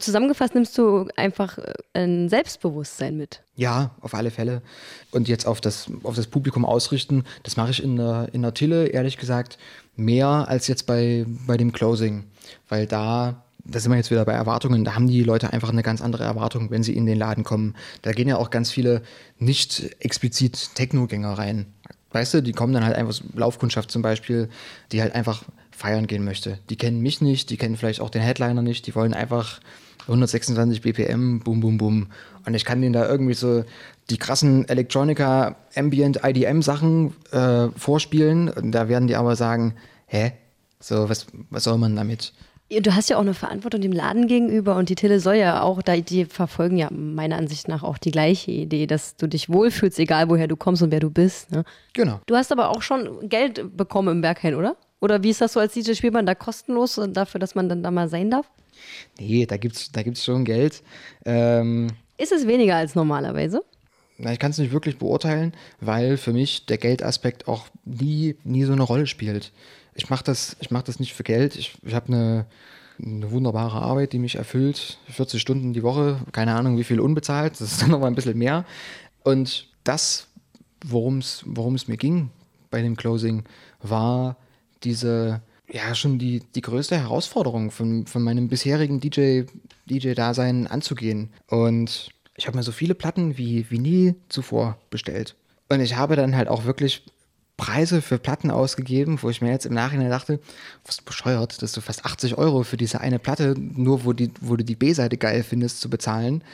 Zusammengefasst 0.00 0.54
nimmst 0.54 0.76
du 0.76 1.08
einfach 1.16 1.58
äh, 1.58 1.72
ein 1.94 2.28
Selbstbewusstsein 2.28 3.16
mit. 3.16 3.42
Ja, 3.56 3.90
auf 4.00 4.14
alle 4.14 4.30
Fälle. 4.30 4.62
Und 5.10 5.28
jetzt 5.28 5.46
auf 5.46 5.60
das, 5.60 5.90
auf 6.02 6.14
das 6.14 6.26
Publikum 6.26 6.64
ausrichten, 6.64 7.24
das 7.42 7.56
mache 7.56 7.70
ich 7.70 7.82
in 7.82 7.96
der, 7.96 8.28
in 8.32 8.42
der 8.42 8.54
Tille, 8.54 8.88
ehrlich 8.88 9.16
gesagt, 9.16 9.58
mehr 9.96 10.28
als 10.48 10.68
jetzt 10.68 10.86
bei, 10.86 11.24
bei 11.46 11.56
dem 11.56 11.72
Closing. 11.72 12.24
Weil 12.68 12.86
da, 12.86 13.42
da 13.64 13.80
sind 13.80 13.90
wir 13.90 13.96
jetzt 13.96 14.10
wieder 14.10 14.24
bei 14.24 14.32
Erwartungen, 14.32 14.84
da 14.84 14.94
haben 14.94 15.08
die 15.08 15.22
Leute 15.22 15.52
einfach 15.52 15.70
eine 15.70 15.82
ganz 15.82 16.02
andere 16.02 16.24
Erwartung, 16.24 16.70
wenn 16.70 16.82
sie 16.82 16.94
in 16.94 17.06
den 17.06 17.18
Laden 17.18 17.44
kommen. 17.44 17.74
Da 18.02 18.12
gehen 18.12 18.28
ja 18.28 18.36
auch 18.36 18.50
ganz 18.50 18.70
viele 18.70 19.02
nicht 19.38 19.96
explizit 20.00 20.74
Technogänger 20.74 21.32
rein. 21.32 21.66
Weißt 22.10 22.34
du, 22.34 22.42
die 22.42 22.52
kommen 22.52 22.72
dann 22.72 22.84
halt 22.84 22.96
einfach, 22.96 23.20
Laufkundschaft 23.34 23.90
zum 23.90 24.02
Beispiel, 24.02 24.48
die 24.92 25.02
halt 25.02 25.14
einfach 25.14 25.42
feiern 25.78 26.08
gehen 26.08 26.24
möchte. 26.24 26.58
Die 26.70 26.76
kennen 26.76 27.00
mich 27.00 27.20
nicht, 27.20 27.50
die 27.50 27.56
kennen 27.56 27.76
vielleicht 27.76 28.00
auch 28.00 28.10
den 28.10 28.20
Headliner 28.20 28.62
nicht, 28.62 28.86
die 28.88 28.94
wollen 28.96 29.14
einfach 29.14 29.60
126 30.02 30.82
BPM, 30.82 31.38
bum, 31.38 31.60
bum, 31.60 31.78
bum. 31.78 32.08
Und 32.44 32.54
ich 32.54 32.64
kann 32.64 32.80
denen 32.80 32.94
da 32.94 33.08
irgendwie 33.08 33.34
so 33.34 33.64
die 34.10 34.16
krassen 34.16 34.68
Electronica, 34.68 35.54
Ambient, 35.76 36.20
IDM 36.24 36.62
Sachen 36.62 37.14
äh, 37.30 37.68
vorspielen. 37.76 38.48
Und 38.48 38.72
da 38.72 38.88
werden 38.88 39.06
die 39.06 39.16
aber 39.16 39.36
sagen, 39.36 39.74
hä? 40.06 40.32
So, 40.80 41.08
was, 41.08 41.26
was 41.50 41.64
soll 41.64 41.78
man 41.78 41.94
damit? 41.94 42.32
Du 42.70 42.94
hast 42.94 43.08
ja 43.08 43.16
auch 43.16 43.22
eine 43.22 43.34
Verantwortung 43.34 43.80
dem 43.80 43.92
Laden 43.92 44.26
gegenüber 44.26 44.76
und 44.76 44.90
die 44.90 44.94
Tele 44.94 45.20
soll 45.20 45.36
ja 45.36 45.62
auch, 45.62 45.80
die 45.82 46.26
verfolgen 46.26 46.76
ja 46.76 46.88
meiner 46.90 47.36
Ansicht 47.36 47.66
nach 47.66 47.82
auch 47.82 47.96
die 47.96 48.10
gleiche 48.10 48.50
Idee, 48.50 48.86
dass 48.86 49.16
du 49.16 49.26
dich 49.26 49.48
wohlfühlst, 49.48 49.98
egal 49.98 50.28
woher 50.28 50.48
du 50.48 50.56
kommst 50.56 50.82
und 50.82 50.90
wer 50.90 51.00
du 51.00 51.08
bist. 51.08 51.50
Ne? 51.50 51.64
Genau. 51.94 52.20
Du 52.26 52.36
hast 52.36 52.52
aber 52.52 52.68
auch 52.68 52.82
schon 52.82 53.28
Geld 53.28 53.76
bekommen 53.76 54.08
im 54.08 54.20
Berghain, 54.20 54.54
oder? 54.54 54.76
Oder 55.00 55.22
wie 55.22 55.30
ist 55.30 55.40
das 55.40 55.52
so 55.52 55.60
als 55.60 55.74
DJ? 55.74 55.92
Spielt 55.94 56.12
man 56.12 56.26
da 56.26 56.34
kostenlos 56.34 57.00
dafür, 57.10 57.38
dass 57.38 57.54
man 57.54 57.68
dann 57.68 57.82
da 57.82 57.90
mal 57.90 58.08
sein 58.08 58.30
darf? 58.30 58.50
Nee, 59.18 59.46
da 59.46 59.56
gibt 59.56 59.76
es 59.76 59.92
da 59.92 60.02
gibt's 60.02 60.24
schon 60.24 60.44
Geld. 60.44 60.82
Ähm, 61.24 61.88
ist 62.16 62.32
es 62.32 62.46
weniger 62.46 62.76
als 62.76 62.94
normalerweise? 62.94 63.62
Na, 64.18 64.32
ich 64.32 64.40
kann 64.40 64.50
es 64.50 64.58
nicht 64.58 64.72
wirklich 64.72 64.98
beurteilen, 64.98 65.52
weil 65.80 66.16
für 66.16 66.32
mich 66.32 66.66
der 66.66 66.78
Geldaspekt 66.78 67.46
auch 67.46 67.68
nie, 67.84 68.34
nie 68.42 68.64
so 68.64 68.72
eine 68.72 68.82
Rolle 68.82 69.06
spielt. 69.06 69.52
Ich 69.94 70.10
mache 70.10 70.24
das, 70.24 70.56
mach 70.70 70.82
das 70.82 70.98
nicht 70.98 71.14
für 71.14 71.22
Geld. 71.22 71.54
Ich, 71.54 71.74
ich 71.84 71.94
habe 71.94 72.08
eine, 72.08 72.46
eine 73.00 73.30
wunderbare 73.30 73.80
Arbeit, 73.80 74.12
die 74.12 74.18
mich 74.18 74.34
erfüllt. 74.34 74.98
40 75.08 75.40
Stunden 75.40 75.72
die 75.72 75.84
Woche, 75.84 76.20
keine 76.32 76.56
Ahnung 76.56 76.76
wie 76.78 76.84
viel 76.84 76.98
unbezahlt, 76.98 77.52
das 77.52 77.72
ist 77.72 77.82
dann 77.82 77.90
nochmal 77.90 78.10
ein 78.10 78.16
bisschen 78.16 78.36
mehr. 78.36 78.64
Und 79.22 79.68
das, 79.84 80.26
worum 80.84 81.18
es 81.18 81.88
mir 81.88 81.96
ging 81.96 82.30
bei 82.70 82.82
dem 82.82 82.96
Closing, 82.96 83.44
war 83.80 84.36
diese, 84.84 85.42
ja, 85.70 85.94
schon 85.94 86.18
die, 86.18 86.42
die 86.54 86.60
größte 86.60 86.96
Herausforderung 86.96 87.70
von, 87.70 88.06
von 88.06 88.22
meinem 88.22 88.48
bisherigen 88.48 89.00
DJ, 89.00 89.42
DJ-Dasein 89.88 90.66
anzugehen. 90.66 91.30
Und 91.48 92.10
ich 92.36 92.46
habe 92.46 92.56
mir 92.56 92.62
so 92.62 92.72
viele 92.72 92.94
Platten 92.94 93.36
wie, 93.36 93.70
wie 93.70 93.78
nie 93.78 94.14
zuvor 94.28 94.78
bestellt. 94.90 95.34
Und 95.68 95.80
ich 95.80 95.96
habe 95.96 96.16
dann 96.16 96.36
halt 96.36 96.48
auch 96.48 96.64
wirklich 96.64 97.04
Preise 97.58 98.00
für 98.00 98.18
Platten 98.18 98.50
ausgegeben, 98.50 99.18
wo 99.20 99.28
ich 99.28 99.42
mir 99.42 99.50
jetzt 99.50 99.66
im 99.66 99.74
Nachhinein 99.74 100.10
dachte, 100.10 100.40
was 100.86 101.02
bescheuert, 101.02 101.60
dass 101.60 101.72
du 101.72 101.80
fast 101.80 102.06
80 102.06 102.38
Euro 102.38 102.62
für 102.62 102.76
diese 102.76 103.00
eine 103.00 103.18
Platte, 103.18 103.54
nur 103.58 104.04
wo, 104.04 104.12
die, 104.12 104.30
wo 104.40 104.56
du 104.56 104.64
die 104.64 104.76
B-Seite 104.76 105.16
geil 105.16 105.42
findest, 105.42 105.80
zu 105.80 105.90
bezahlen. 105.90 106.44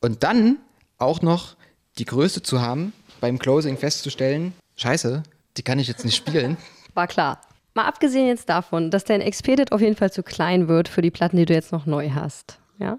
Und 0.00 0.22
dann 0.22 0.58
auch 0.98 1.20
noch 1.20 1.56
die 1.98 2.04
Größe 2.04 2.42
zu 2.42 2.60
haben, 2.62 2.92
beim 3.20 3.38
Closing 3.38 3.76
festzustellen, 3.76 4.52
scheiße, 4.76 5.24
die 5.56 5.62
kann 5.62 5.80
ich 5.80 5.88
jetzt 5.88 6.04
nicht 6.04 6.16
spielen. 6.16 6.56
War 6.94 7.08
klar. 7.08 7.40
Mal 7.76 7.84
abgesehen 7.84 8.26
jetzt 8.26 8.48
davon, 8.48 8.90
dass 8.90 9.04
dein 9.04 9.20
Expedit 9.20 9.70
auf 9.70 9.82
jeden 9.82 9.96
Fall 9.96 10.10
zu 10.10 10.22
klein 10.22 10.66
wird 10.66 10.88
für 10.88 11.02
die 11.02 11.10
Platten, 11.10 11.36
die 11.36 11.44
du 11.44 11.52
jetzt 11.52 11.72
noch 11.72 11.84
neu 11.84 12.08
hast. 12.14 12.58
Ja? 12.78 12.98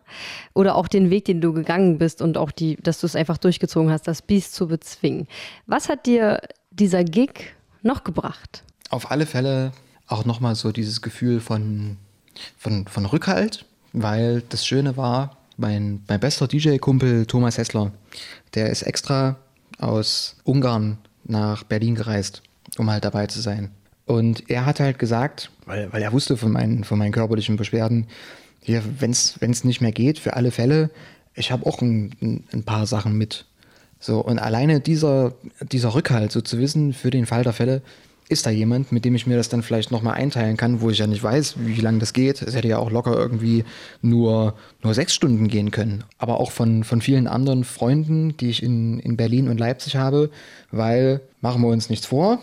Oder 0.53 0.75
auch 0.75 0.87
den 0.87 1.09
Weg, 1.09 1.25
den 1.25 1.41
du 1.41 1.51
gegangen 1.51 1.97
bist 1.97 2.21
und 2.21 2.37
auch 2.37 2.51
die, 2.51 2.75
dass 2.75 2.99
du 2.99 3.07
es 3.07 3.15
einfach 3.15 3.39
durchgezogen 3.39 3.89
hast, 3.89 4.07
das 4.07 4.21
Biest 4.21 4.53
zu 4.53 4.67
bezwingen. 4.67 5.27
Was 5.65 5.89
hat 5.89 6.05
dir 6.05 6.41
dieser 6.69 7.03
Gig 7.03 7.55
noch 7.81 8.03
gebracht? 8.03 8.63
Auf 8.91 9.09
alle 9.09 9.25
Fälle 9.25 9.71
auch 10.05 10.25
nochmal 10.25 10.53
so 10.53 10.71
dieses 10.71 11.01
Gefühl 11.01 11.39
von, 11.39 11.97
von, 12.55 12.85
von 12.87 13.07
Rückhalt, 13.07 13.65
weil 13.93 14.43
das 14.49 14.63
Schöne 14.63 14.95
war, 14.95 15.37
mein, 15.57 16.03
mein 16.07 16.19
bester 16.19 16.47
DJ-Kumpel 16.47 17.25
Thomas 17.25 17.57
Hessler, 17.57 17.93
der 18.53 18.69
ist 18.69 18.83
extra 18.83 19.37
aus 19.79 20.37
Ungarn 20.43 20.99
nach 21.23 21.63
Berlin 21.63 21.95
gereist, 21.95 22.43
um 22.77 22.91
halt 22.91 23.05
dabei 23.05 23.25
zu 23.25 23.41
sein. 23.41 23.71
Und 24.07 24.49
er 24.49 24.65
hat 24.65 24.79
halt 24.79 24.99
gesagt, 24.99 25.51
weil, 25.65 25.91
weil 25.91 26.01
er 26.01 26.13
wusste 26.13 26.37
von 26.37 26.53
meinen, 26.53 26.85
von 26.85 26.97
meinen 26.97 27.11
körperlichen 27.11 27.57
Beschwerden, 27.57 28.07
hier, 28.61 28.81
wenn 28.99 29.11
es 29.11 29.63
nicht 29.63 29.81
mehr 29.81 29.91
geht, 29.91 30.17
für 30.17 30.33
alle 30.33 30.51
Fälle, 30.51 30.89
ich 31.35 31.51
habe 31.51 31.65
auch 31.65 31.81
ein, 31.81 32.43
ein, 32.51 32.63
paar 32.63 32.87
Sachen 32.87 33.17
mit. 33.17 33.45
So, 33.99 34.19
und 34.19 34.39
alleine 34.39 34.79
dieser, 34.79 35.33
dieser 35.71 35.93
Rückhalt, 35.93 36.31
so 36.31 36.41
zu 36.41 36.57
wissen, 36.57 36.93
für 36.93 37.11
den 37.11 37.25
Fall 37.25 37.43
der 37.43 37.53
Fälle, 37.53 37.81
ist 38.29 38.45
da 38.45 38.49
jemand, 38.49 38.91
mit 38.91 39.05
dem 39.05 39.15
ich 39.15 39.27
mir 39.27 39.37
das 39.37 39.49
dann 39.49 39.61
vielleicht 39.61 39.91
nochmal 39.91 40.15
einteilen 40.15 40.57
kann, 40.57 40.81
wo 40.81 40.89
ich 40.89 40.97
ja 40.99 41.07
nicht 41.07 41.23
weiß, 41.23 41.55
wie 41.59 41.79
lange 41.79 41.99
das 41.99 42.13
geht. 42.13 42.41
Es 42.41 42.55
hätte 42.55 42.67
ja 42.67 42.77
auch 42.77 42.91
locker 42.91 43.15
irgendwie 43.15 43.63
nur, 44.01 44.55
nur 44.83 44.93
sechs 44.93 45.13
Stunden 45.13 45.47
gehen 45.47 45.71
können. 45.71 46.03
Aber 46.17 46.39
auch 46.39 46.51
von, 46.51 46.83
von 46.83 47.01
vielen 47.01 47.27
anderen 47.27 47.63
Freunden, 47.63 48.35
die 48.37 48.49
ich 48.49 48.63
in, 48.63 48.99
in 48.99 49.17
Berlin 49.17 49.47
und 49.47 49.59
Leipzig 49.59 49.95
habe, 49.97 50.29
weil, 50.71 51.21
machen 51.41 51.61
wir 51.61 51.69
uns 51.69 51.89
nichts 51.89 52.05
vor, 52.05 52.39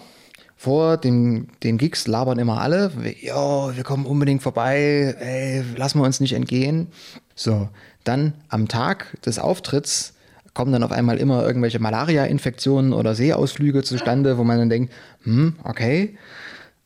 vor 0.64 0.96
den, 0.96 1.48
den 1.62 1.77
Gigs 1.77 2.07
labern 2.07 2.38
immer 2.38 2.62
alle, 2.62 2.90
jo, 3.20 3.70
wir 3.74 3.85
kommen 3.85 4.07
unbedingt 4.07 4.42
vorbei, 4.42 5.14
ey, 5.20 5.62
lassen 5.77 5.98
wir 5.98 6.07
uns 6.07 6.20
nicht 6.20 6.33
entgehen. 6.33 6.88
So, 7.35 7.68
dann 8.05 8.33
am 8.48 8.66
Tag 8.66 9.20
des 9.20 9.38
Auftritts 9.38 10.14
kommen 10.55 10.72
dann 10.72 10.83
auf 10.83 10.90
einmal 10.90 11.18
immer 11.18 11.44
irgendwelche 11.44 11.81
Malaria-Infektionen 11.81 12.94
oder 12.94 13.14
Seeausflüge 13.14 13.83
zustande, 13.83 14.38
wo 14.38 14.44
man 14.44 14.59
dann 14.59 14.70
denkt, 14.70 14.94
hm, 15.24 15.57
okay, 15.64 16.16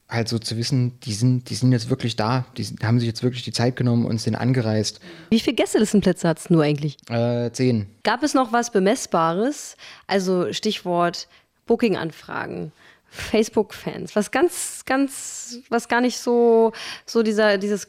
halt 0.08 0.28
so 0.28 0.40
zu 0.40 0.56
wissen, 0.56 0.98
die 1.04 1.12
sind, 1.12 1.48
die 1.48 1.54
sind 1.54 1.70
jetzt 1.70 1.88
wirklich 1.88 2.16
da, 2.16 2.46
die 2.56 2.64
haben 2.82 2.98
sich 2.98 3.06
jetzt 3.06 3.22
wirklich 3.22 3.44
die 3.44 3.52
Zeit 3.52 3.76
genommen 3.76 4.06
und 4.06 4.20
sind 4.20 4.34
angereist. 4.34 4.98
Wie 5.30 5.38
viele 5.38 5.54
Gästelistenplätze 5.54 6.26
hattest 6.26 6.50
du 6.50 6.60
eigentlich? 6.60 6.96
Äh, 7.10 7.52
zehn. 7.52 7.86
Gab 8.02 8.24
es 8.24 8.34
noch 8.34 8.52
was 8.52 8.72
Bemessbares? 8.72 9.76
Also 10.08 10.52
Stichwort 10.52 11.28
Booking-Anfragen. 11.66 12.72
Facebook-Fans, 13.09 14.14
was 14.14 14.31
ganz, 14.31 14.83
ganz, 14.85 15.59
was 15.71 15.88
gar 15.88 16.01
nicht 16.01 16.18
so, 16.18 16.73
so 17.07 17.23
dieser, 17.23 17.59
dieses, 17.59 17.88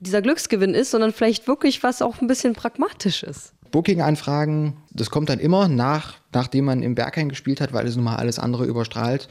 dieser 0.00 0.22
Glücksgewinn 0.22 0.74
ist, 0.74 0.90
sondern 0.90 1.12
vielleicht 1.12 1.46
wirklich 1.46 1.82
was 1.82 2.02
auch 2.02 2.20
ein 2.20 2.26
bisschen 2.26 2.54
pragmatisch 2.54 3.22
ist. 3.22 3.52
Booking-Anfragen, 3.70 4.76
das 4.90 5.10
kommt 5.10 5.28
dann 5.28 5.38
immer 5.38 5.68
nach, 5.68 6.14
nachdem 6.32 6.66
man 6.66 6.82
im 6.82 6.94
Berghain 6.94 7.28
gespielt 7.28 7.60
hat, 7.60 7.72
weil 7.72 7.86
es 7.86 7.96
nun 7.96 8.04
mal 8.04 8.16
alles 8.16 8.38
andere 8.38 8.64
überstrahlt. 8.64 9.28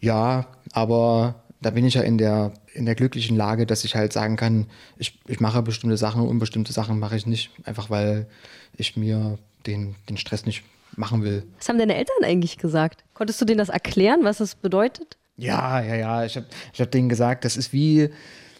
Ja, 0.00 0.46
aber 0.72 1.42
da 1.60 1.70
bin 1.70 1.84
ich 1.84 1.94
ja 1.94 2.02
in 2.02 2.18
der, 2.18 2.52
in 2.72 2.86
der 2.86 2.94
glücklichen 2.94 3.36
Lage, 3.36 3.66
dass 3.66 3.84
ich 3.84 3.96
halt 3.96 4.12
sagen 4.12 4.36
kann, 4.36 4.66
ich, 4.96 5.20
ich 5.26 5.40
mache 5.40 5.62
bestimmte 5.62 5.96
Sachen 5.96 6.22
und 6.22 6.38
bestimmte 6.38 6.72
Sachen 6.72 6.98
mache 6.98 7.16
ich 7.16 7.26
nicht, 7.26 7.50
einfach 7.64 7.90
weil 7.90 8.28
ich 8.76 8.96
mir 8.96 9.38
den, 9.66 9.96
den 10.08 10.16
Stress 10.16 10.46
nicht 10.46 10.62
machen 10.98 11.22
will. 11.22 11.44
Was 11.56 11.68
haben 11.68 11.78
deine 11.78 11.96
Eltern 11.96 12.24
eigentlich 12.24 12.58
gesagt? 12.58 13.04
Konntest 13.14 13.40
du 13.40 13.44
denen 13.44 13.58
das 13.58 13.68
erklären, 13.68 14.20
was 14.24 14.38
das 14.38 14.54
bedeutet? 14.54 15.16
Ja, 15.36 15.80
ja, 15.80 15.94
ja. 15.94 16.24
Ich 16.24 16.36
habe 16.36 16.46
ich 16.72 16.80
hab 16.80 16.90
denen 16.90 17.08
gesagt, 17.08 17.44
das 17.44 17.56
ist 17.56 17.72
wie, 17.72 18.10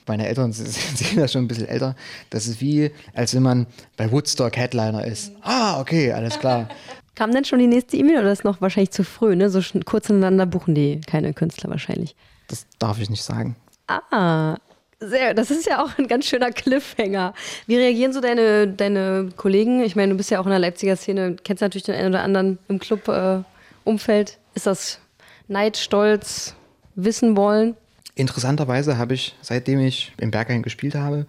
meine 0.07 0.27
Eltern 0.27 0.53
sind 0.53 1.15
ja 1.15 1.29
schon 1.29 1.45
ein 1.45 1.49
bisschen 1.49 1.69
älter, 1.69 1.97
das 2.31 2.47
ist 2.47 2.61
wie, 2.61 2.91
als 3.15 3.35
wenn 3.35 3.43
man 3.43 3.67
bei 3.97 4.11
Woodstock 4.11 4.57
Headliner 4.57 5.05
ist. 5.05 5.33
Ah, 5.43 5.81
okay, 5.81 6.13
alles 6.13 6.39
klar. 6.39 6.69
Kam 7.15 7.33
denn 7.33 7.45
schon 7.45 7.59
die 7.59 7.67
nächste 7.67 7.97
E-Mail 7.97 8.21
oder 8.21 8.31
ist 8.31 8.45
noch 8.45 8.61
wahrscheinlich 8.61 8.93
zu 8.93 9.03
früh? 9.03 9.35
Ne? 9.35 9.51
So 9.51 9.61
kurz 9.85 10.09
ineinander 10.09 10.47
buchen 10.47 10.77
die 10.77 11.01
keine 11.01 11.35
Künstler 11.35 11.69
wahrscheinlich. 11.69 12.15
Das 12.47 12.65
darf 12.79 13.01
ich 13.01 13.11
nicht 13.11 13.25
sagen. 13.25 13.57
Ah, 13.89 14.57
sehr, 15.01 15.35
das 15.35 15.51
ist 15.51 15.67
ja 15.67 15.83
auch 15.83 15.97
ein 15.99 16.09
ganz 16.09 16.27
schöner 16.27 16.51
Cliffhanger. 16.51 17.35
Wie 17.67 17.77
reagieren 17.77 18.13
so 18.13 18.21
deine, 18.21 18.67
deine 18.67 19.31
Kollegen? 19.37 19.83
Ich 19.83 19.97
meine, 19.97 20.13
du 20.13 20.17
bist 20.17 20.31
ja 20.31 20.41
auch 20.41 20.45
in 20.45 20.51
der 20.51 20.59
Leipziger 20.59 20.97
Szene, 20.97 21.37
kennst 21.45 21.61
natürlich 21.61 21.85
den 21.85 21.95
einen 21.95 22.09
oder 22.09 22.23
anderen 22.23 22.59
im 22.69 22.79
Club-Umfeld. 22.79 24.31
Äh, 24.31 24.57
ist 24.57 24.67
das 24.67 24.99
Neid, 25.47 25.77
Stolz, 25.77 26.55
wissen 26.95 27.37
wollen? 27.37 27.77
Interessanterweise 28.17 28.99
habe 28.99 29.15
ich, 29.15 29.37
seitdem 29.41 29.79
ich 29.79 30.13
im 30.19 30.33
Berghain 30.33 30.63
gespielt 30.63 30.97
habe, 30.97 31.27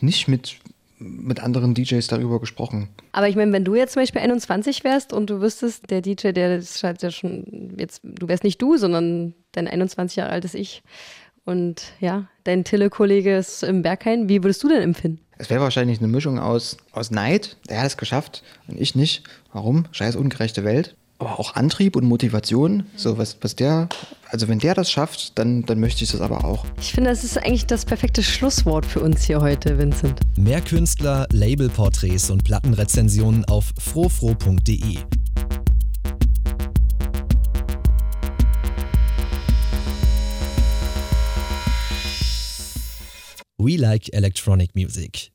nicht 0.00 0.26
mit, 0.26 0.56
mit 0.98 1.40
anderen 1.40 1.74
DJs 1.74 2.06
darüber 2.06 2.40
gesprochen. 2.40 2.88
Aber 3.12 3.28
ich 3.28 3.36
meine, 3.36 3.52
wenn 3.52 3.64
du 3.64 3.74
jetzt 3.74 3.92
zum 3.92 4.02
Beispiel 4.02 4.22
21 4.22 4.82
wärst 4.82 5.12
und 5.12 5.28
du 5.28 5.42
wüsstest, 5.42 5.90
der 5.90 6.00
DJ, 6.00 6.32
der 6.32 6.56
ist 6.56 6.82
halt 6.82 7.02
ja 7.02 7.10
schon, 7.10 7.74
jetzt, 7.76 8.00
du 8.02 8.28
wärst 8.28 8.44
nicht 8.44 8.62
du, 8.62 8.78
sondern 8.78 9.34
dein 9.52 9.68
21 9.68 10.16
Jahre 10.16 10.30
altes 10.30 10.54
Ich 10.54 10.82
und 11.50 11.82
ja, 12.00 12.28
dein 12.44 12.64
Tille-Kollege 12.64 13.36
ist 13.36 13.62
im 13.62 13.82
Berghain. 13.82 14.28
Wie 14.28 14.42
würdest 14.42 14.62
du 14.62 14.68
denn 14.68 14.82
empfinden? 14.82 15.20
Es 15.36 15.50
wäre 15.50 15.60
wahrscheinlich 15.60 15.98
eine 15.98 16.08
Mischung 16.08 16.38
aus, 16.38 16.76
aus 16.92 17.10
Neid, 17.10 17.56
der 17.68 17.80
hat 17.80 17.86
es 17.86 17.96
geschafft 17.96 18.42
und 18.68 18.80
ich 18.80 18.94
nicht. 18.94 19.24
Warum? 19.52 19.86
Scheiß 19.90 20.16
ungerechte 20.16 20.64
Welt. 20.64 20.96
Aber 21.18 21.38
auch 21.38 21.54
Antrieb 21.54 21.96
und 21.96 22.04
Motivation. 22.04 22.84
So, 22.96 23.18
was, 23.18 23.36
was 23.42 23.56
der, 23.56 23.88
also 24.28 24.48
wenn 24.48 24.58
der 24.58 24.74
das 24.74 24.90
schafft, 24.90 25.38
dann, 25.38 25.66
dann 25.66 25.80
möchte 25.80 26.04
ich 26.04 26.12
das 26.12 26.20
aber 26.22 26.44
auch. 26.44 26.64
Ich 26.80 26.92
finde, 26.92 27.10
das 27.10 27.24
ist 27.24 27.36
eigentlich 27.36 27.66
das 27.66 27.84
perfekte 27.84 28.22
Schlusswort 28.22 28.86
für 28.86 29.00
uns 29.00 29.24
hier 29.24 29.40
heute, 29.40 29.78
Vincent. 29.78 30.20
Mehr 30.38 30.62
Künstler, 30.62 31.26
Labelporträts 31.30 32.30
und 32.30 32.44
Plattenrezensionen 32.44 33.44
auf 33.46 33.72
frofro.de. 33.78 34.98
We 43.60 43.76
like 43.76 44.08
electronic 44.14 44.74
music. 44.74 45.32